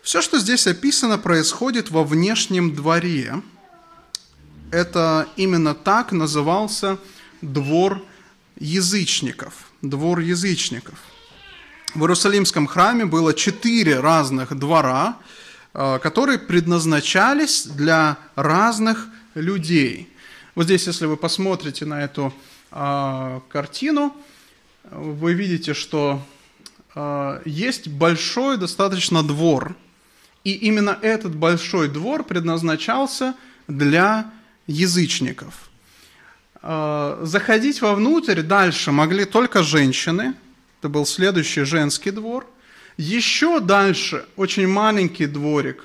Все, 0.00 0.22
что 0.22 0.38
здесь 0.38 0.68
описано, 0.68 1.18
происходит 1.18 1.90
во 1.90 2.04
внешнем 2.04 2.74
дворе. 2.74 3.42
Это 4.70 5.28
именно 5.34 5.74
так 5.74 6.12
назывался 6.12 6.98
двор 7.42 8.00
язычников. 8.60 9.72
Двор 9.82 10.20
язычников. 10.20 11.00
В 11.94 12.02
Иерусалимском 12.02 12.68
храме 12.68 13.06
было 13.06 13.34
четыре 13.34 13.98
разных 13.98 14.56
двора– 14.56 15.18
которые 15.72 16.38
предназначались 16.38 17.66
для 17.66 18.18
разных 18.34 19.08
людей. 19.34 20.12
Вот 20.54 20.64
здесь, 20.64 20.86
если 20.86 21.06
вы 21.06 21.16
посмотрите 21.16 21.84
на 21.86 22.02
эту 22.02 22.34
э, 22.72 23.40
картину, 23.48 24.16
вы 24.90 25.34
видите, 25.34 25.74
что 25.74 26.20
э, 26.94 27.42
есть 27.44 27.86
большой 27.86 28.56
достаточно 28.56 29.22
двор. 29.22 29.76
И 30.42 30.52
именно 30.54 30.98
этот 31.02 31.36
большой 31.36 31.88
двор 31.88 32.24
предназначался 32.24 33.34
для 33.68 34.30
язычников. 34.66 35.68
Заходить 36.62 37.80
вовнутрь 37.80 38.42
дальше 38.42 38.90
могли 38.90 39.24
только 39.24 39.62
женщины. 39.62 40.34
Это 40.78 40.88
был 40.88 41.06
следующий 41.06 41.64
женский 41.64 42.10
двор– 42.10 42.46
еще 43.00 43.60
дальше 43.60 44.26
очень 44.36 44.68
маленький 44.68 45.26
дворик. 45.26 45.84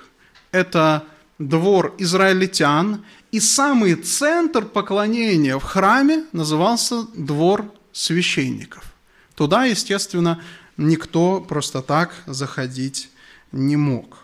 Это 0.52 1.06
двор 1.40 1.96
израильтян. 1.98 3.06
И 3.32 3.40
самый 3.40 3.96
центр 3.96 4.66
поклонения 4.66 5.58
в 5.58 5.64
храме 5.64 6.26
назывался 6.34 7.06
двор 7.14 7.74
священников. 7.94 8.84
Туда, 9.36 9.66
естественно, 9.66 10.42
никто 10.78 11.40
просто 11.40 11.82
так 11.82 12.14
заходить 12.26 13.10
не 13.52 13.78
мог. 13.78 14.18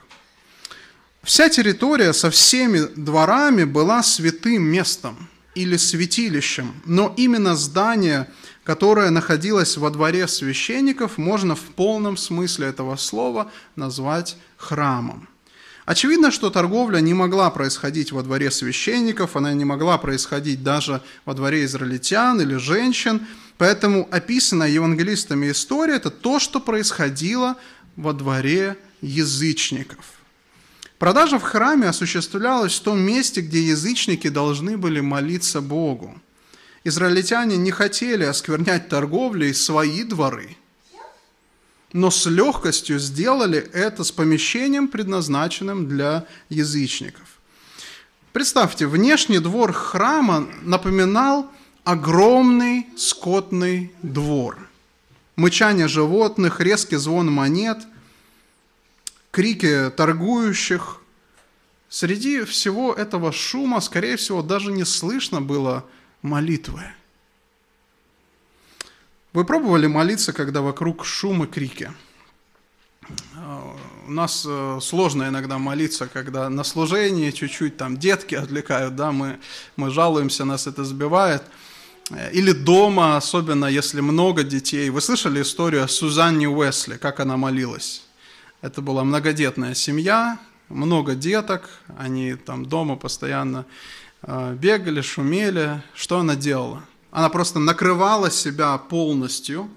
Вся 1.23 1.49
территория 1.49 2.13
со 2.13 2.29
всеми 2.29 2.79
дворами 2.95 3.63
была 3.63 4.03
святым 4.03 4.63
местом 4.63 5.29
или 5.55 5.77
святилищем, 5.77 6.73
но 6.85 7.13
именно 7.15 7.55
здание– 7.55 8.27
которая 8.63 9.09
находилась 9.09 9.77
во 9.77 9.89
дворе 9.89 10.27
священников, 10.27 11.17
можно 11.17 11.55
в 11.55 11.61
полном 11.61 12.17
смысле 12.17 12.67
этого 12.67 12.95
слова 12.95 13.51
назвать 13.75 14.37
храмом. 14.57 15.27
Очевидно, 15.85 16.31
что 16.31 16.51
торговля 16.51 16.99
не 16.99 17.13
могла 17.13 17.49
происходить 17.49 18.11
во 18.11 18.21
дворе 18.21 18.51
священников, 18.51 19.35
она 19.35 19.53
не 19.53 19.65
могла 19.65 19.97
происходить 19.97 20.63
даже 20.63 21.01
во 21.25 21.33
дворе 21.33 21.65
израильтян 21.65 22.39
или 22.39 22.55
женщин, 22.55 23.25
поэтому 23.57 24.07
описанная 24.11 24.69
евангелистами 24.69 25.51
история– 25.51 25.95
это 25.95 26.11
то, 26.11 26.39
что 26.39 26.59
происходило 26.59 27.57
во 27.95 28.13
дворе 28.13 28.77
язычников. 29.01 30.05
Продажа 30.99 31.39
в 31.39 31.43
храме 31.43 31.87
осуществлялась 31.87 32.79
в 32.79 32.83
том 32.83 32.99
месте, 32.99 33.41
где 33.41 33.63
язычники 33.63 34.29
должны 34.29 34.77
были 34.77 34.99
молиться 34.99 35.59
Богу. 35.59 36.21
Израильтяне 36.83 37.57
не 37.57 37.71
хотели 37.71 38.23
осквернять 38.23 38.89
торговлей 38.89 39.53
свои 39.53 40.03
дворы, 40.03 40.57
но 41.93 42.09
с 42.09 42.25
легкостью 42.25 42.97
сделали 42.97 43.59
это 43.59 44.03
с 44.03 44.11
помещением, 44.11 44.87
предназначенным 44.87 45.87
для 45.87 46.25
язычников. 46.49 47.39
Представьте, 48.33 48.87
внешний 48.87 49.39
двор 49.39 49.73
храма 49.73 50.47
напоминал 50.61 51.51
огромный 51.83 52.87
скотный 52.97 53.91
двор. 54.01 54.57
Мычание 55.35 55.87
животных, 55.87 56.61
резкий 56.61 56.95
звон 56.95 57.31
монет, 57.31 57.79
крики 59.31 59.91
торгующих. 59.95 61.01
Среди 61.89 62.43
всего 62.45 62.93
этого 62.93 63.31
шума, 63.31 63.81
скорее 63.81 64.15
всего, 64.15 64.41
даже 64.41 64.71
не 64.71 64.85
слышно 64.85 65.41
было 65.41 65.85
молитвы. 66.21 66.83
Вы 69.33 69.45
пробовали 69.45 69.87
молиться, 69.87 70.33
когда 70.33 70.61
вокруг 70.61 71.05
шум 71.05 71.43
и 71.43 71.47
крики? 71.47 71.91
А, 73.35 73.75
у 74.07 74.11
нас 74.11 74.45
э, 74.47 74.79
сложно 74.81 75.29
иногда 75.29 75.57
молиться, 75.57 76.07
когда 76.07 76.49
на 76.49 76.63
служении 76.63 77.31
чуть-чуть 77.31 77.77
там 77.77 77.97
детки 77.97 78.35
отвлекают, 78.35 78.95
да, 78.95 79.11
мы, 79.11 79.39
мы 79.77 79.89
жалуемся, 79.89 80.45
нас 80.45 80.67
это 80.67 80.83
сбивает. 80.83 81.43
Или 82.33 82.51
дома, 82.51 83.15
особенно 83.15 83.67
если 83.67 84.01
много 84.01 84.43
детей. 84.43 84.89
Вы 84.89 84.99
слышали 84.99 85.41
историю 85.41 85.83
о 85.83 85.87
Сузанне 85.87 86.49
Уэсли, 86.49 86.97
как 86.97 87.21
она 87.21 87.37
молилась? 87.37 88.03
Это 88.61 88.81
была 88.81 89.05
многодетная 89.05 89.73
семья, 89.75 90.37
много 90.67 91.15
деток, 91.15 91.69
они 91.97 92.35
там 92.35 92.65
дома 92.65 92.97
постоянно 92.97 93.59
э, 93.59 93.63
бегали, 94.23 95.01
шумели. 95.01 95.81
Что 95.93 96.19
она 96.19 96.35
делала? 96.35 96.83
Она 97.11 97.29
просто 97.29 97.59
накрывала 97.59 98.31
себя 98.31 98.77
полностью. 98.77 99.69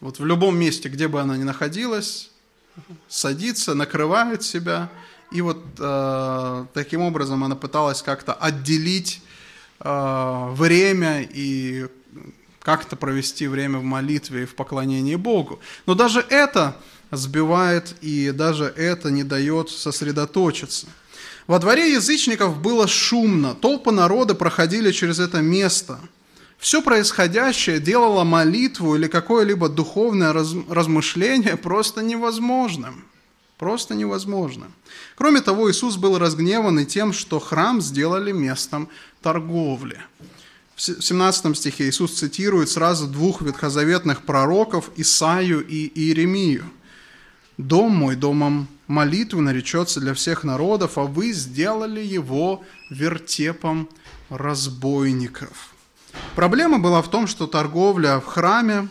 Вот 0.00 0.18
в 0.18 0.24
любом 0.24 0.58
месте, 0.58 0.88
где 0.88 1.08
бы 1.08 1.20
она 1.20 1.36
ни 1.36 1.42
находилась, 1.42 2.30
садится, 3.08 3.74
накрывает 3.74 4.42
себя. 4.42 4.90
И 5.30 5.42
вот 5.42 5.62
э, 5.78 6.66
таким 6.72 7.02
образом 7.02 7.44
она 7.44 7.56
пыталась 7.56 8.02
как-то 8.02 8.32
отделить 8.32 9.20
э, 9.80 10.48
время 10.52 11.22
и 11.22 11.88
как-то 12.60 12.96
провести 12.96 13.46
время 13.46 13.78
в 13.78 13.82
молитве 13.82 14.42
и 14.42 14.46
в 14.46 14.54
поклонении 14.54 15.16
Богу. 15.16 15.60
Но 15.86 15.94
даже 15.94 16.20
это 16.20 16.76
сбивает, 17.10 17.94
и 18.00 18.30
даже 18.30 18.64
это 18.64 19.10
не 19.10 19.24
дает 19.24 19.70
сосредоточиться. 19.70 20.86
Во 21.48 21.58
дворе 21.58 21.92
язычников 21.92 22.60
было 22.62 22.86
шумно, 22.86 23.54
толпы 23.54 23.90
народа 23.90 24.36
проходили 24.36 24.92
через 24.92 25.18
это 25.18 25.40
место. 25.40 25.98
Все 26.58 26.82
происходящее 26.82 27.80
делало 27.80 28.22
молитву 28.22 28.94
или 28.94 29.08
какое-либо 29.08 29.68
духовное 29.68 30.32
размышление 30.32 31.56
просто 31.56 32.02
невозможным. 32.02 33.04
Просто 33.56 33.96
невозможным. 33.96 34.72
Кроме 35.16 35.40
того, 35.40 35.68
Иисус 35.68 35.96
был 35.96 36.18
разгневан 36.18 36.78
и 36.78 36.86
тем, 36.86 37.12
что 37.12 37.40
храм 37.40 37.80
сделали 37.80 38.30
местом 38.30 38.88
торговли. 39.20 40.00
В 40.76 40.80
17 40.82 41.56
стихе 41.56 41.88
Иисус 41.88 42.12
цитирует 42.12 42.68
сразу 42.68 43.08
двух 43.08 43.42
ветхозаветных 43.42 44.22
пророков 44.22 44.90
Исаию 44.96 45.66
и 45.66 45.90
Иеремию– 45.92 46.70
Дом 47.58 47.90
мой 47.90 48.14
домом 48.14 48.68
молитвы 48.88 49.42
наречется 49.42 50.00
для 50.00 50.14
всех 50.14 50.42
народов, 50.42 50.98
а 50.98 51.02
вы 51.02 51.32
сделали 51.32 52.00
его 52.00 52.64
вертепом 52.90 53.88
разбойников. 54.30 55.74
Проблема 56.34 56.78
была 56.78 57.02
в 57.02 57.10
том, 57.10 57.26
что 57.26 57.46
торговля 57.46 58.18
в 58.18 58.24
храме 58.24 58.88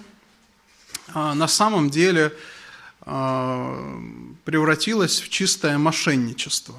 а, 1.13 1.33
на 1.33 1.47
самом 1.47 1.89
деле 1.89 2.31
а, 3.01 3.99
превратилась 4.45 5.19
в 5.19 5.29
чистое 5.29 5.77
мошенничество. 5.77 6.75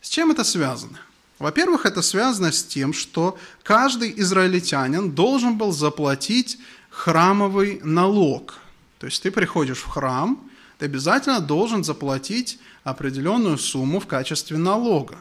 С 0.00 0.08
чем 0.08 0.30
это 0.30 0.42
связано? 0.42 0.98
Во-первых, 1.38 1.86
это 1.86 2.02
связано 2.02 2.50
с 2.50 2.64
тем, 2.64 2.92
что 2.92 3.38
каждый 3.62 4.12
израильтянин 4.20 5.10
должен 5.12 5.58
был 5.58 5.72
заплатить 5.72 6.58
храмовый 6.88 7.80
налог. 7.82 8.54
То 8.98 9.06
есть 9.06 9.22
ты 9.22 9.30
приходишь 9.30 9.80
в 9.80 9.88
храм– 9.88 10.40
ты 10.82 10.86
обязательно 10.86 11.38
должен 11.38 11.84
заплатить 11.84 12.58
определенную 12.82 13.56
сумму 13.56 14.00
в 14.00 14.08
качестве 14.08 14.58
налога. 14.58 15.18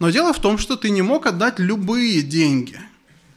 Но 0.00 0.10
дело 0.10 0.32
в 0.32 0.40
том, 0.40 0.58
что 0.58 0.74
ты 0.74 0.90
не 0.90 1.02
мог 1.02 1.26
отдать 1.26 1.60
любые 1.60 2.20
деньги. 2.20 2.80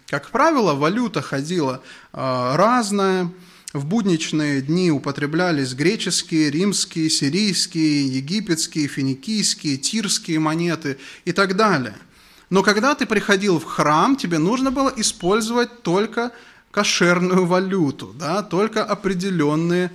Как 0.08 0.32
правило, 0.32 0.74
валюта 0.74 1.22
ходила 1.22 1.84
э, 2.14 2.56
разная. 2.56 3.32
В 3.74 3.86
будничные 3.86 4.64
дни 4.64 4.90
употреблялись 4.90 5.76
греческие, 5.76 6.50
римские, 6.50 7.12
сирийские, 7.12 8.08
египетские, 8.08 8.88
финикийские, 8.88 9.78
тирские 9.78 10.40
монеты 10.40 10.98
и 11.26 11.32
так 11.32 11.56
далее. 11.56 11.98
Но 12.50 12.64
когда 12.64 12.96
ты 12.96 13.06
приходил 13.06 13.60
в 13.60 13.66
храм, 13.66 14.16
тебе 14.16 14.40
нужно 14.40 14.72
было 14.72 14.92
использовать 14.98 15.84
только 15.84 16.32
кошерную 16.72 17.46
валюту, 17.46 18.16
да, 18.18 18.42
только 18.42 18.84
определенные 18.84 19.92
Э, 19.92 19.94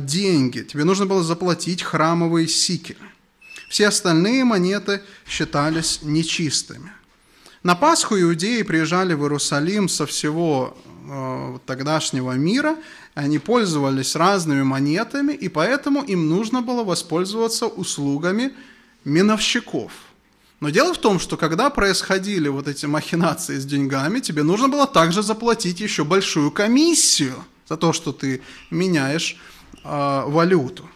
деньги, 0.00 0.60
тебе 0.60 0.84
нужно 0.84 1.06
было 1.06 1.22
заплатить 1.22 1.82
храмовые 1.82 2.48
сикель. 2.48 2.98
Все 3.68 3.88
остальные 3.88 4.44
монеты 4.44 5.02
считались 5.26 6.00
нечистыми. 6.02 6.92
На 7.62 7.74
Пасху 7.74 8.16
иудеи 8.18 8.62
приезжали 8.62 9.14
в 9.14 9.22
Иерусалим 9.22 9.88
со 9.88 10.06
всего 10.06 10.76
э, 11.08 11.58
тогдашнего 11.66 12.32
мира, 12.32 12.76
они 13.14 13.38
пользовались 13.38 14.14
разными 14.14 14.62
монетами, 14.62 15.32
и 15.32 15.48
поэтому 15.48 16.02
им 16.02 16.28
нужно 16.28 16.62
было 16.62 16.84
воспользоваться 16.84 17.66
услугами 17.66 18.52
миновщиков. 19.04 19.90
Но 20.60 20.70
дело 20.70 20.94
в 20.94 20.98
том, 20.98 21.18
что 21.18 21.36
когда 21.36 21.68
происходили 21.70 22.48
вот 22.48 22.68
эти 22.68 22.86
махинации 22.86 23.58
с 23.58 23.64
деньгами, 23.64 24.20
тебе 24.20 24.42
нужно 24.42 24.68
было 24.68 24.86
также 24.86 25.22
заплатить 25.22 25.80
еще 25.80 26.04
большую 26.04 26.50
комиссию 26.50 27.34
за 27.68 27.76
то, 27.76 27.92
что 27.92 28.12
ты 28.12 28.42
меняешь 28.70 29.38
э, 29.86 30.30
валюту. 30.30 30.88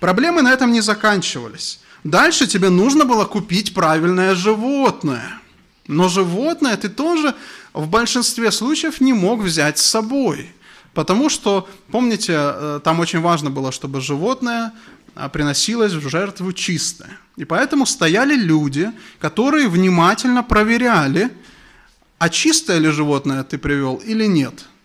Проблемы 0.00 0.42
на 0.42 0.52
этом 0.52 0.72
не 0.72 0.80
заканчивались. 0.80 1.80
Дальше 2.04 2.46
тебе 2.46 2.70
нужно 2.70 3.04
было 3.04 3.24
купить 3.24 3.74
правильное 3.74 4.34
животное. 4.34 5.40
Но 5.88 6.08
животное 6.08 6.76
ты 6.76 6.88
тоже 6.88 7.34
в 7.72 7.88
большинстве 7.88 8.52
случаев 8.52 9.00
не 9.00 9.12
мог 9.12 9.40
взять 9.40 9.78
с 9.78 9.86
собой. 9.86 10.52
Потому 10.94 11.28
что, 11.28 11.68
помните, 11.90 12.34
э, 12.36 12.80
там 12.84 13.00
очень 13.00 13.20
важно 13.20 13.50
было, 13.50 13.72
чтобы 13.72 14.00
животное 14.00 14.72
э, 15.16 15.28
приносилось 15.28 15.92
в 15.92 16.08
жертву 16.08 16.52
чистое. 16.52 17.18
И 17.36 17.44
поэтому 17.44 17.86
стояли 17.86 18.34
люди, 18.34 18.90
которые 19.18 19.68
внимательно 19.68 20.42
проверяли, 20.42 21.30
а 22.18 22.28
чистое 22.28 22.78
ли 22.78 22.90
животное 22.90 23.42
ты 23.44 23.58
привел 23.58 23.96
или 23.96 24.26
нет– 24.26 24.66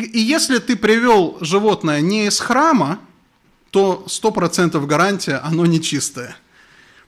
и, 0.00 0.18
если 0.18 0.58
ты 0.58 0.76
привел 0.76 1.38
животное 1.40 2.00
не 2.00 2.26
из 2.26 2.38
храма, 2.40 2.98
то 3.70 4.04
100% 4.06 4.84
гарантия, 4.86 5.36
оно 5.36 5.66
нечистое. 5.66 6.36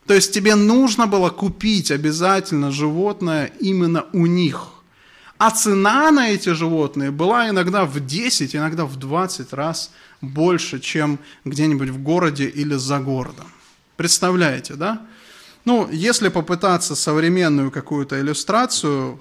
То 0.07 0.15
есть 0.15 0.33
тебе 0.33 0.55
нужно 0.55 1.07
было 1.07 1.31
купить 1.31 1.91
обязательно 1.91 2.71
животное 2.71 3.53
именно 3.61 4.07
у 4.13 4.27
них. 4.27 4.69
А 5.37 5.51
цена 5.51 6.11
на 6.11 6.31
эти 6.31 6.49
животные 6.49 7.11
была 7.11 7.49
иногда 7.49 7.85
в 7.85 8.01
10, 8.01 8.57
иногда 8.57 8.85
в 8.85 8.97
20 8.97 9.53
раз 9.53 9.93
больше, 10.21 10.81
чем 10.81 11.19
где-нибудь 11.45 11.91
в 11.91 12.03
городе 12.03 12.49
или 12.49 12.75
за 12.75 12.99
городом. 12.99 13.47
Представляете, 13.97 14.75
да? 14.75 15.07
Ну, 15.65 15.89
если 15.93 16.29
попытаться 16.29 16.97
современную 16.97 17.71
какую-то 17.71 18.19
иллюстрацию 18.21 19.21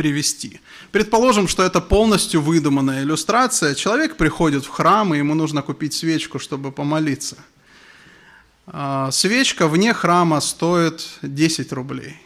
привести. 0.00 0.60
Предположим, 0.92 1.46
что 1.46 1.62
это 1.62 1.82
полностью 1.82 2.40
выдуманная 2.40 3.02
иллюстрация. 3.02 3.74
Человек 3.74 4.16
приходит 4.16 4.64
в 4.64 4.70
храм, 4.70 5.14
и 5.14 5.18
ему 5.18 5.34
нужно 5.34 5.60
купить 5.60 5.92
свечку, 5.92 6.38
чтобы 6.38 6.72
помолиться. 6.72 7.36
А, 8.66 9.10
свечка 9.10 9.68
вне 9.68 9.92
храма 9.92 10.40
стоит 10.40 11.06
10 11.20 11.70
рублей. 11.74 12.16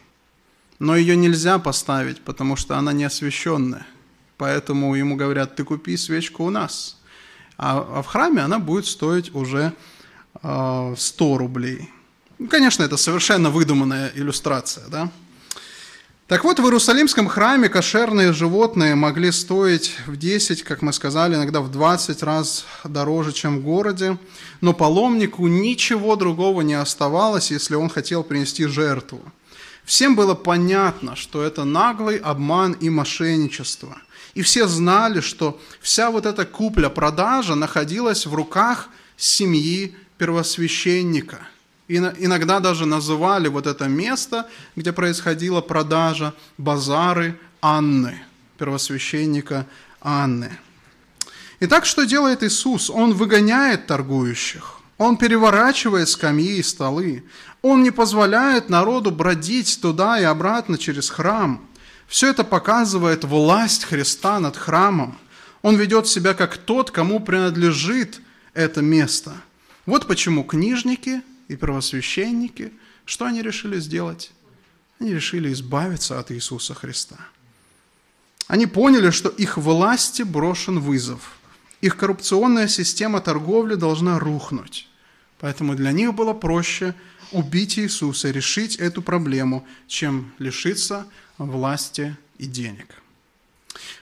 Но 0.78 0.94
ее 0.94 1.16
нельзя 1.16 1.58
поставить, 1.58 2.20
потому 2.20 2.54
что 2.54 2.78
она 2.78 2.92
не 2.92 3.02
освященная. 3.02 3.88
Поэтому 4.36 4.94
ему 4.94 5.16
говорят, 5.16 5.56
ты 5.56 5.64
купи 5.64 5.96
свечку 5.96 6.44
у 6.44 6.50
нас. 6.50 6.96
А, 7.58 7.84
а 7.98 8.02
в 8.02 8.06
храме 8.06 8.42
она 8.42 8.60
будет 8.60 8.86
стоить 8.86 9.34
уже 9.34 9.72
100 10.38 10.44
а, 10.44 11.38
рублей. 11.38 11.90
Конечно, 12.48 12.84
это 12.84 12.96
совершенно 12.96 13.50
выдуманная 13.50 14.12
иллюстрация, 14.14 14.86
да? 14.86 15.10
Так 16.26 16.42
вот, 16.44 16.58
в 16.58 16.64
Иерусалимском 16.64 17.28
храме 17.28 17.68
кошерные 17.68 18.32
животные 18.32 18.94
могли 18.94 19.30
стоить 19.30 19.94
в 20.06 20.16
10, 20.16 20.62
как 20.62 20.80
мы 20.80 20.94
сказали, 20.94 21.34
иногда 21.34 21.60
в 21.60 21.70
20 21.70 22.22
раз 22.22 22.64
дороже, 22.82 23.32
чем 23.32 23.58
в 23.58 23.62
городе, 23.62 24.16
но 24.62 24.72
паломнику 24.72 25.46
ничего 25.48 26.16
другого 26.16 26.62
не 26.62 26.72
оставалось, 26.72 27.50
если 27.50 27.74
он 27.74 27.90
хотел 27.90 28.24
принести 28.24 28.64
жертву. 28.64 29.20
Всем 29.84 30.16
было 30.16 30.34
понятно, 30.34 31.14
что 31.14 31.42
это 31.42 31.64
наглый 31.64 32.16
обман 32.16 32.72
и 32.72 32.88
мошенничество. 32.88 33.98
И 34.32 34.40
все 34.40 34.66
знали, 34.66 35.20
что 35.20 35.60
вся 35.82 36.10
вот 36.10 36.24
эта 36.24 36.46
купля-продажа 36.46 37.54
находилась 37.54 38.24
в 38.24 38.32
руках 38.34 38.88
семьи 39.18 39.94
первосвященника– 40.16 41.48
Иногда 41.86 42.60
даже 42.60 42.86
называли 42.86 43.48
вот 43.48 43.66
это 43.66 43.88
место, 43.88 44.48
где 44.74 44.92
происходила 44.92 45.60
продажа, 45.60 46.32
базары 46.56 47.38
Анны, 47.60 48.22
первосвященника 48.58 49.66
Анны. 50.00 50.50
Итак, 51.60 51.84
что 51.84 52.04
делает 52.04 52.42
Иисус? 52.42 52.88
Он 52.88 53.12
выгоняет 53.12 53.86
торгующих, 53.86 54.80
он 54.96 55.18
переворачивает 55.18 56.08
скамьи 56.08 56.56
и 56.56 56.62
столы, 56.62 57.24
он 57.60 57.82
не 57.82 57.90
позволяет 57.90 58.70
народу 58.70 59.10
бродить 59.10 59.78
туда 59.82 60.18
и 60.18 60.24
обратно 60.24 60.78
через 60.78 61.10
храм. 61.10 61.66
Все 62.08 62.30
это 62.30 62.44
показывает 62.44 63.24
власть 63.24 63.84
Христа 63.84 64.40
над 64.40 64.56
храмом. 64.56 65.18
Он 65.60 65.76
ведет 65.76 66.06
себя 66.06 66.32
как 66.34 66.56
тот, 66.56 66.90
кому 66.90 67.20
принадлежит 67.20 68.20
это 68.54 68.80
место. 68.80 69.32
Вот 69.84 70.06
почему 70.06 70.44
книжники– 70.44 71.22
и 71.48 71.56
первосвященники, 71.56 72.72
что 73.04 73.26
они 73.26 73.42
решили 73.42 73.78
сделать? 73.78 74.32
Они 75.00 75.12
решили 75.14 75.52
избавиться 75.52 76.18
от 76.18 76.30
Иисуса 76.32 76.74
Христа. 76.74 77.18
Они 78.46 78.66
поняли, 78.66 79.10
что 79.10 79.28
их 79.28 79.56
власти 79.56 80.22
брошен 80.22 80.78
вызов. 80.78 81.38
Их 81.80 81.96
коррупционная 81.96 82.68
система 82.68 83.20
торговли 83.20 83.74
должна 83.74 84.18
рухнуть. 84.18 84.88
Поэтому 85.40 85.74
для 85.74 85.92
них 85.92 86.14
было 86.14 86.32
проще 86.32 86.94
убить 87.32 87.78
Иисуса, 87.78 88.30
решить 88.30 88.76
эту 88.76 89.02
проблему, 89.02 89.66
чем 89.86 90.32
лишиться 90.38 91.06
власти 91.36 92.16
и 92.38 92.46
денег. 92.46 93.03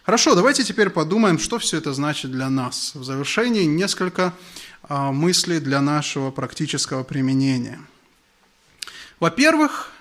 Хорошо, 0.05 0.35
давайте 0.35 0.65
теперь 0.65 0.91
подумаем, 0.91 1.39
что 1.39 1.59
все 1.59 1.79
это 1.79 1.93
значит 1.93 2.31
для 2.31 2.51
нас. 2.51 2.93
В 2.95 3.05
завершении 3.05 3.65
несколько 3.65 4.35
а, 4.83 5.13
мыслей 5.13 5.61
для 5.61 5.81
нашего 5.81 6.31
практического 6.31 7.05
применения. 7.05 7.81
Во-первых, 9.21 9.93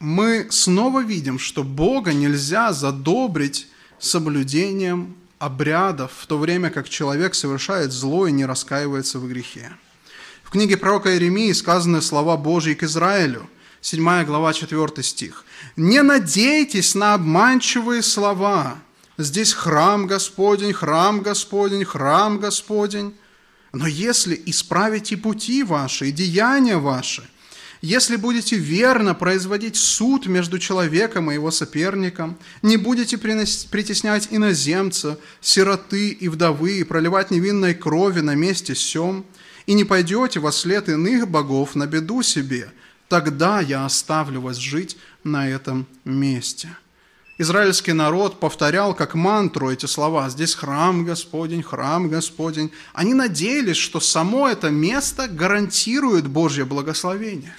мы 0.00 0.48
снова 0.50 1.02
видим, 1.02 1.38
что 1.38 1.62
Бога 1.62 2.12
нельзя 2.12 2.72
задобрить 2.72 3.68
соблюдением 3.98 5.16
обрядов, 5.38 6.12
в 6.16 6.26
то 6.26 6.38
время 6.38 6.70
как 6.70 6.88
человек 6.88 7.34
совершает 7.34 7.92
зло 7.92 8.26
и 8.26 8.32
не 8.32 8.44
раскаивается 8.44 9.18
в 9.18 9.28
грехе. 9.28 9.70
В 10.42 10.50
книге 10.50 10.76
пророка 10.76 11.12
Иеремии 11.12 11.52
сказаны 11.52 12.02
слова 12.02 12.36
Божьи 12.36 12.74
к 12.74 12.82
Израилю, 12.82 13.48
7 13.84 14.24
глава 14.24 14.54
4 14.54 15.02
стих. 15.02 15.44
«Не 15.76 16.02
надейтесь 16.02 16.94
на 16.94 17.12
обманчивые 17.12 18.00
слова. 18.02 18.78
Здесь 19.18 19.52
храм 19.52 20.06
Господень, 20.06 20.72
храм 20.72 21.20
Господень, 21.20 21.84
храм 21.84 22.38
Господень. 22.38 23.14
Но 23.74 23.86
если 23.86 24.40
исправите 24.46 25.18
пути 25.18 25.62
ваши 25.62 26.08
и 26.08 26.12
деяния 26.12 26.78
ваши, 26.78 27.28
если 27.82 28.16
будете 28.16 28.56
верно 28.56 29.14
производить 29.14 29.76
суд 29.76 30.28
между 30.28 30.58
человеком 30.58 31.30
и 31.30 31.34
его 31.34 31.50
соперником, 31.50 32.38
не 32.62 32.78
будете 32.78 33.18
притеснять 33.18 34.28
иноземца, 34.30 35.18
сироты 35.42 36.08
и 36.08 36.30
вдовы, 36.30 36.78
и 36.78 36.84
проливать 36.84 37.30
невинной 37.30 37.74
крови 37.74 38.20
на 38.20 38.34
месте 38.34 38.74
сем, 38.74 39.26
и 39.66 39.74
не 39.74 39.84
пойдете 39.84 40.40
во 40.40 40.52
след 40.52 40.88
иных 40.88 41.28
богов 41.28 41.74
на 41.74 41.86
беду 41.86 42.22
себе, 42.22 42.72
тогда 43.14 43.60
я 43.60 43.84
оставлю 43.84 44.40
вас 44.40 44.56
жить 44.56 44.96
на 45.22 45.48
этом 45.48 45.86
месте». 46.04 46.68
Израильский 47.38 47.92
народ 47.92 48.40
повторял 48.40 48.92
как 48.92 49.14
мантру 49.14 49.70
эти 49.70 49.86
слова. 49.86 50.28
Здесь 50.30 50.56
храм 50.56 51.04
Господень, 51.04 51.62
храм 51.62 52.08
Господень. 52.08 52.72
Они 52.92 53.14
надеялись, 53.14 53.76
что 53.76 54.00
само 54.00 54.48
это 54.48 54.70
место 54.70 55.28
гарантирует 55.28 56.26
Божье 56.26 56.64
благословение. 56.64 57.56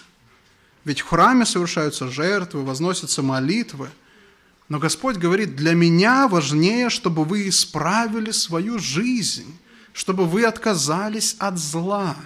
Ведь 0.83 0.99
в 0.99 1.07
храме 1.07 1.45
совершаются 1.45 2.09
жертвы, 2.09 2.63
возносятся 2.63 3.21
молитвы. 3.21 3.89
Но 4.67 4.79
Господь 4.79 5.15
говорит, 5.15 5.55
для 5.55 5.73
меня 5.73 6.27
важнее, 6.27 6.89
чтобы 6.89 7.23
вы 7.23 7.47
исправили 7.47 8.31
свою 8.31 8.77
жизнь, 8.77 9.57
чтобы 9.93 10.25
вы 10.25 10.43
отказались 10.43 11.37
от 11.39 11.57
зла. 11.57 12.17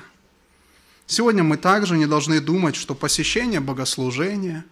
Сегодня 1.11 1.41
мы 1.41 1.57
также 1.57 1.97
не 1.97 2.05
должны 2.05 2.39
думать, 2.39 2.75
что 2.75 2.93
посещение 2.93 3.59
богослужения, 3.59 4.63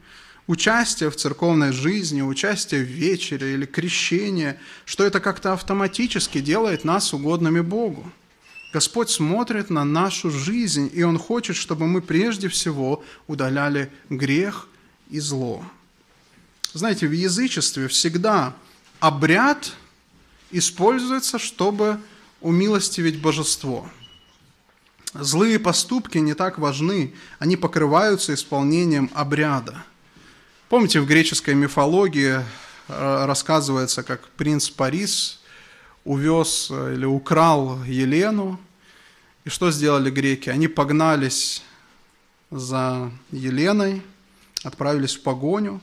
участие 0.45 1.09
в 1.09 1.15
церковной 1.15 1.71
жизни, 1.71 2.21
участие 2.21 2.83
в 2.83 2.88
вечере 2.88 3.55
или 3.55 3.65
крещение, 3.65 4.59
что 4.85 5.03
это 5.03 5.19
как-то 5.19 5.53
автоматически 5.53 6.39
делает 6.39 6.83
нас 6.83 7.11
угодными 7.11 7.61
Богу. 7.61 8.11
Господь 8.71 9.09
смотрит 9.09 9.71
на 9.71 9.83
нашу 9.83 10.29
жизнь, 10.29 10.91
и 10.93 11.01
Он 11.01 11.17
хочет, 11.17 11.55
чтобы 11.55 11.88
мы 11.88 12.03
прежде 12.03 12.49
всего 12.49 13.03
удаляли 13.25 13.91
грех 14.11 14.67
и 15.09 15.19
зло. 15.19 15.65
Знаете, 16.71 17.07
в 17.07 17.13
язычестве 17.13 17.88
всегда 17.88 18.55
обряд 18.99 19.73
используется, 20.51 21.39
чтобы 21.39 21.99
умилостивить 22.41 23.19
божество. 23.19 23.89
Злые 25.20 25.57
поступки 25.57 26.20
не 26.20 26.36
так 26.36 26.59
важны, 26.59 27.13
они 27.39 27.57
покрываются 27.57 28.34
исполнением 28.34 29.09
обряда. 29.13 29.84
Помните, 30.70 30.99
в 30.99 31.07
греческой 31.07 31.55
мифологии 31.55 32.43
э, 32.88 33.26
рассказывается, 33.26 34.03
как 34.03 34.28
принц 34.30 34.70
Парис 34.70 35.39
увез 36.03 36.68
э, 36.70 36.93
или 36.93 37.05
украл 37.05 37.84
Елену. 37.84 38.59
И 39.43 39.49
что 39.49 39.72
сделали 39.72 40.11
греки? 40.11 40.49
Они 40.49 40.68
погнались 40.68 41.63
за 42.51 43.11
Еленой, 43.32 44.03
отправились 44.63 45.15
в 45.15 45.22
погоню, 45.22 45.82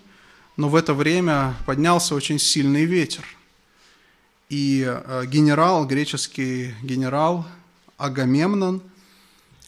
но 0.56 0.68
в 0.68 0.76
это 0.76 0.94
время 0.94 1.54
поднялся 1.66 2.14
очень 2.14 2.38
сильный 2.38 2.84
ветер. 2.84 3.24
И 4.48 4.84
э, 4.86 5.24
генерал, 5.26 5.86
греческий 5.86 6.74
генерал 6.82 7.46
Агамемнон, 7.96 8.80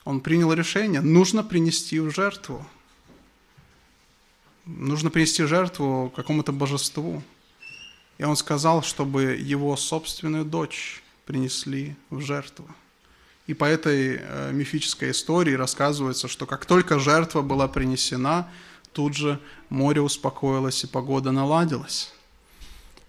он 0.07 0.21
принял 0.21 0.53
решение, 0.53 1.01
нужно 1.01 1.43
принести 1.43 1.99
в 1.99 2.11
жертву. 2.15 2.65
Нужно 4.65 5.11
принести 5.11 5.45
жертву 5.45 6.13
какому-то 6.15 6.53
божеству. 6.53 7.23
И 8.17 8.23
он 8.23 8.37
сказал, 8.37 8.83
чтобы 8.85 9.35
его 9.35 9.77
собственную 9.77 10.45
дочь 10.45 11.03
принесли 11.27 11.97
в 12.09 12.21
жертву. 12.21 12.69
И 13.49 13.55
по 13.55 13.65
этой 13.65 14.21
э, 14.21 14.53
мифической 14.53 15.11
истории 15.11 15.55
рассказывается, 15.55 16.29
что 16.29 16.47
как 16.47 16.67
только 16.67 17.01
жертва 17.01 17.43
была 17.43 17.67
принесена, 17.67 18.49
тут 18.93 19.17
же 19.17 19.41
море 19.71 20.01
успокоилось 20.01 20.85
и 20.85 20.87
погода 20.87 21.33
наладилась. 21.33 22.13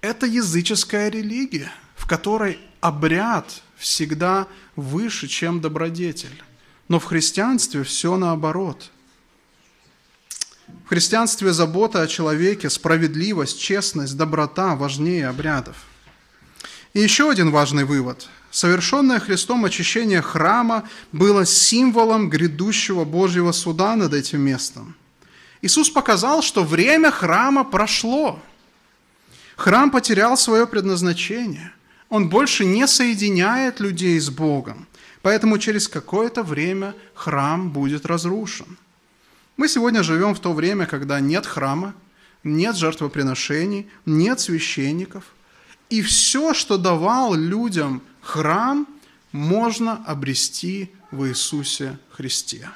Это 0.01 0.25
языческая 0.25 1.09
религия, 1.09 1.71
в 1.95 2.07
которой 2.07 2.59
обряд 2.81 3.61
всегда 3.77 4.47
выше, 4.75 5.27
чем 5.27 5.61
добродетель. 5.61 6.43
Но 6.87 6.99
в 6.99 7.05
христианстве 7.05 7.83
все 7.83 8.17
наоборот– 8.17 8.91
в 10.85 10.89
христианстве 10.89 11.51
забота 11.51 12.01
о 12.01 12.07
человеке, 12.07 12.69
справедливость, 12.69 13.59
честность, 13.59 14.15
доброта 14.15 14.75
важнее 14.75 15.27
обрядов. 15.27 15.75
И 16.93 17.01
еще 17.01 17.29
один 17.29 17.51
важный 17.51 17.83
вывод. 17.83 18.29
Совершенное 18.51 19.19
Христом 19.19 19.65
очищение 19.65 20.21
храма 20.21 20.87
было 21.11 21.45
символом 21.45 22.29
грядущего 22.29 23.03
Божьего 23.03 23.51
суда 23.51 23.95
над 23.95 24.13
этим 24.13 24.41
местом. 24.41 24.95
Иисус 25.61 25.89
показал, 25.89 26.41
что 26.41 26.63
время 26.63 27.11
храма 27.11 27.63
прошло. 27.63 28.39
Храм 29.57 29.91
потерял 29.91 30.37
свое 30.37 30.65
предназначение. 30.65 31.73
Он 32.09 32.29
больше 32.29 32.63
не 32.63 32.87
соединяет 32.87 33.81
людей 33.81 34.17
с 34.19 34.29
Богом. 34.29 34.86
Поэтому 35.27 35.57
через 35.57 35.89
какое-то 35.89 36.41
время 36.41 36.95
храм 37.13 37.69
будет 37.69 38.05
разрушен. 38.05 38.77
Мы 39.57 39.67
сегодня 39.67 40.01
живем 40.01 40.33
в 40.33 40.39
то 40.39 40.53
время, 40.53 40.85
когда 40.85 41.19
нет 41.19 41.45
храма, 41.45 41.95
нет 42.45 42.77
жертвоприношений, 42.77 43.89
нет 44.05 44.39
священников. 44.39 45.25
И 45.89 46.01
все, 46.01 46.53
что 46.53 46.77
давал 46.77 47.33
людям 47.33 48.01
храм, 48.21 48.87
можно 49.33 50.01
обрести 50.05 50.93
в 51.11 51.25
Иисусе 51.27 51.99
Христе. 52.09 52.69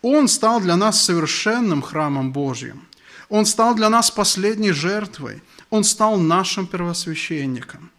Он 0.00 0.26
стал 0.26 0.62
для 0.62 0.74
нас 0.74 1.04
совершенным 1.04 1.82
храмом 1.82 2.32
Божьим. 2.32 2.88
Он 3.28 3.44
стал 3.44 3.74
для 3.74 3.90
нас 3.90 4.10
последней 4.10 4.72
жертвой. 4.72 5.42
Он 5.68 5.84
стал 5.84 6.16
нашим 6.16 6.66
первосвященником. 6.66 7.90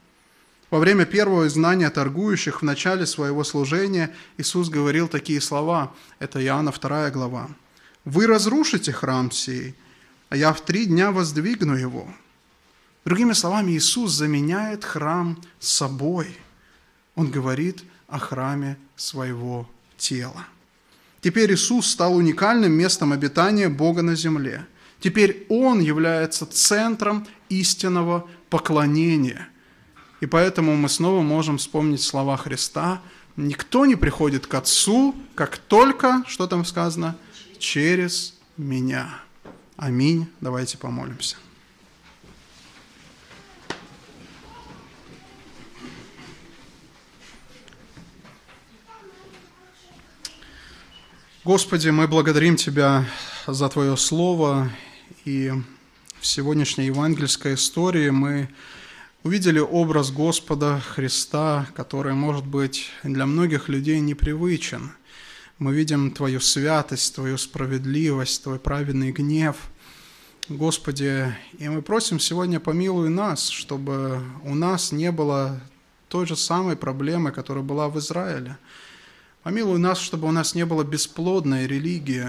Во 0.70 0.78
время 0.78 1.06
первого 1.06 1.48
изгнания 1.48 1.90
торгующих 1.90 2.62
в 2.62 2.66
начале 2.66 3.08
своего 3.08 3.44
служения 3.44 4.14
Иисус 4.38 4.70
говорил 4.70 5.08
такие 5.08 5.42
слова. 5.42 5.92
Это 6.20 6.44
Иоанна 6.44 6.72
2 6.72 7.10
глава. 7.10 7.50
Вы 8.06 8.28
разрушите 8.28 8.92
храм 8.92 9.32
сей, 9.32 9.76
а 10.30 10.38
я 10.38 10.54
в 10.54 10.62
три 10.62 10.86
дня 10.86 11.12
воздвигну 11.12 11.76
его. 11.76 12.08
Другими 13.04 13.34
словами, 13.34 13.72
Иисус 13.72 14.12
заменяет 14.12 14.84
храм 14.84 15.42
собой. 15.60 16.38
Он 17.16 17.32
говорит 17.32 17.84
о 18.08 18.20
храме 18.20 18.78
своего 18.96 19.68
тела. 19.98 20.46
Теперь 21.22 21.52
Иисус 21.54 21.88
стал 21.88 22.16
уникальным 22.16 22.74
местом 22.74 23.12
обитания 23.12 23.70
Бога 23.70 24.04
на 24.04 24.16
земле. 24.16 24.68
Теперь 25.00 25.48
Он 25.50 25.80
является 25.80 26.46
центром 26.46 27.26
истинного 27.50 28.28
поклонения. 28.50 29.50
И 30.20 30.26
поэтому 30.26 30.76
мы 30.76 30.90
снова 30.90 31.22
можем 31.22 31.58
вспомнить 31.58 32.02
слова 32.02 32.38
Христа. 32.38 33.02
Никто 33.36 33.86
не 33.86 33.96
приходит 33.96 34.48
к 34.48 34.54
Отцу, 34.54 35.16
как 35.36 35.58
только, 35.58 36.24
что 36.28 36.48
там 36.48 36.66
сказано– 36.66 37.16
через 37.60 38.34
меня. 38.58 39.20
Аминь. 39.78 40.28
Давайте 40.42 40.78
помолимся. 40.78 41.36
Господи, 51.44 51.90
мы 51.90 52.08
благодарим 52.08 52.56
Тебя 52.56 53.06
за 53.48 53.70
Твое 53.70 53.98
Слово, 53.98 54.70
и 55.26 55.52
в 56.20 56.26
сегодняшней 56.26 56.86
евангельской 56.86 57.56
истории 57.56 58.10
мы 58.10 58.50
увидели 59.24 59.60
образ 59.60 60.12
Господа 60.12 60.80
Христа, 60.80 61.68
который, 61.76 62.14
может 62.14 62.46
быть, 62.46 62.90
для 63.04 63.26
многих 63.26 63.70
людей 63.70 64.00
непривычен– 64.00 64.92
Мы 65.60 65.74
видим 65.74 66.12
Твою 66.12 66.40
святость, 66.40 67.16
Твою 67.16 67.38
справедливость, 67.38 68.44
Твой 68.44 68.60
праведный 68.60 69.12
гнев. 69.12 69.58
Господи, 70.48 71.36
и 71.58 71.68
мы 71.68 71.82
просим 71.82 72.18
сегодня 72.18 72.62
помилуй 72.62 73.10
нас, 73.10 73.50
чтобы 73.50 74.24
у 74.46 74.56
нас 74.56 74.94
не 74.94 75.12
было 75.12 75.60
той 76.08 76.26
же 76.26 76.38
самой 76.38 76.78
проблемы, 76.78 77.34
которая 77.34 77.62
была 77.62 77.90
в 77.90 78.00
Израиле. 78.00 78.58
Помилуй 79.44 79.80
нас, 79.80 80.00
чтобы 80.00 80.30
у 80.30 80.32
нас 80.32 80.56
не 80.56 80.66
было 80.66 80.86
бесплодной 80.86 81.68
религии. 81.68 82.26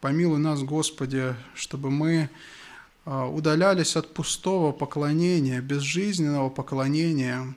Помилуй 0.00 0.38
нас, 0.38 0.62
Господи, 0.62 1.36
чтобы 1.54 1.90
мы 1.90 2.30
удалялись 3.06 3.96
от 3.96 4.12
пустого 4.12 4.72
поклонения, 4.72 5.60
безжизненного 5.60 6.50
поклонения. 6.50 7.54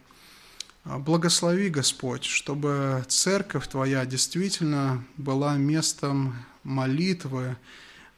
А, 0.86 0.98
благослови, 0.98 1.70
Господь, 1.70 2.24
чтобы 2.24 3.04
церковь 3.08 3.68
Твоя 3.68 4.06
действительно 4.06 5.04
была 5.18 5.58
местом 5.58 6.36
молитвы, 6.64 7.58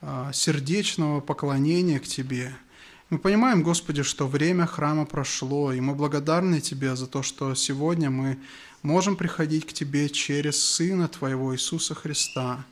а, 0.01 0.31
сердечного 0.31 1.21
поклонения 1.21 1.99
к 1.99 2.05
Тебе. 2.05 2.55
Мы 3.09 3.17
понимаем, 3.17 3.63
Господи, 3.63 4.03
что 4.03 4.27
время 4.27 4.65
храма 4.67 5.05
прошло, 5.05 5.73
и 5.73 5.81
мы 5.81 5.95
благодарны 5.95 6.61
Тебе 6.61 6.95
за 6.95 7.07
то, 7.07 7.23
что 7.23 7.55
сегодня 7.55 8.09
мы 8.09 8.37
можем 8.83 9.15
приходить 9.15 9.65
к 9.65 9.73
Тебе 9.73 10.07
через 10.07 10.63
Сына 10.63 11.07
Твоего 11.07 11.55
Иисуса 11.55 11.95
Христа. 11.95 12.63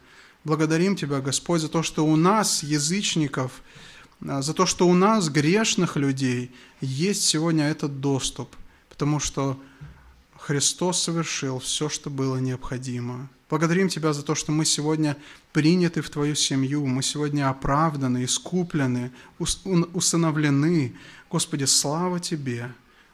Благодарим 0.44 0.96
Тебя, 0.96 1.20
Господь, 1.20 1.62
за 1.62 1.68
то, 1.68 1.82
что 1.82 2.06
у 2.06 2.16
нас, 2.16 2.62
язычников, 2.62 3.52
а, 3.52 3.90
за 4.22 4.54
то, 4.54 4.66
что 4.66 4.88
у 4.88 4.94
нас, 4.94 5.30
грешных 5.30 5.96
людей, 5.96 6.52
есть 6.82 7.24
сегодня 7.24 7.66
этот 7.70 8.00
доступ, 8.02 8.56
потому 8.90 9.20
что 9.20 9.60
Христос 10.38 11.02
совершил 11.02 11.60
все, 11.60 11.90
что 11.90 12.10
было 12.10 12.38
необходимо. 12.38 13.30
Благодарим 13.50 13.90
Тебя 13.90 14.14
за 14.14 14.24
то, 14.24 14.36
что 14.36 14.52
мы 14.52 14.64
сегодня 14.66 15.18
приняты 15.54 16.02
в 16.02 16.10
Твою 16.10 16.36
семью, 16.36 16.86
мы 16.86 17.02
сегодня 17.02 17.50
оправданы, 17.50 18.26
искуплены, 18.26 19.12
усыновлены. 19.40 20.96
Господи, 21.30 21.66
слава 21.66 22.20
Тебе! 22.20 22.72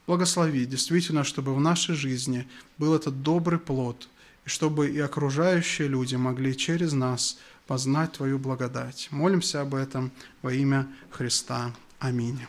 Благослови 0.07 0.65
действительно, 0.65 1.23
чтобы 1.23 1.55
в 1.55 1.59
нашей 1.59 1.95
жизни 1.95 2.47
был 2.77 2.93
этот 2.93 3.23
добрый 3.23 3.59
плод, 3.59 4.07
и 4.45 4.49
чтобы 4.49 4.89
и 4.89 4.99
окружающие 4.99 5.87
люди 5.87 6.15
могли 6.15 6.55
через 6.55 6.93
нас 6.93 7.39
познать 7.67 8.13
Твою 8.13 8.39
благодать. 8.39 9.07
Молимся 9.11 9.61
об 9.61 9.75
этом 9.75 10.11
во 10.41 10.53
имя 10.53 10.87
Христа. 11.11 11.73
Аминь. 11.99 12.39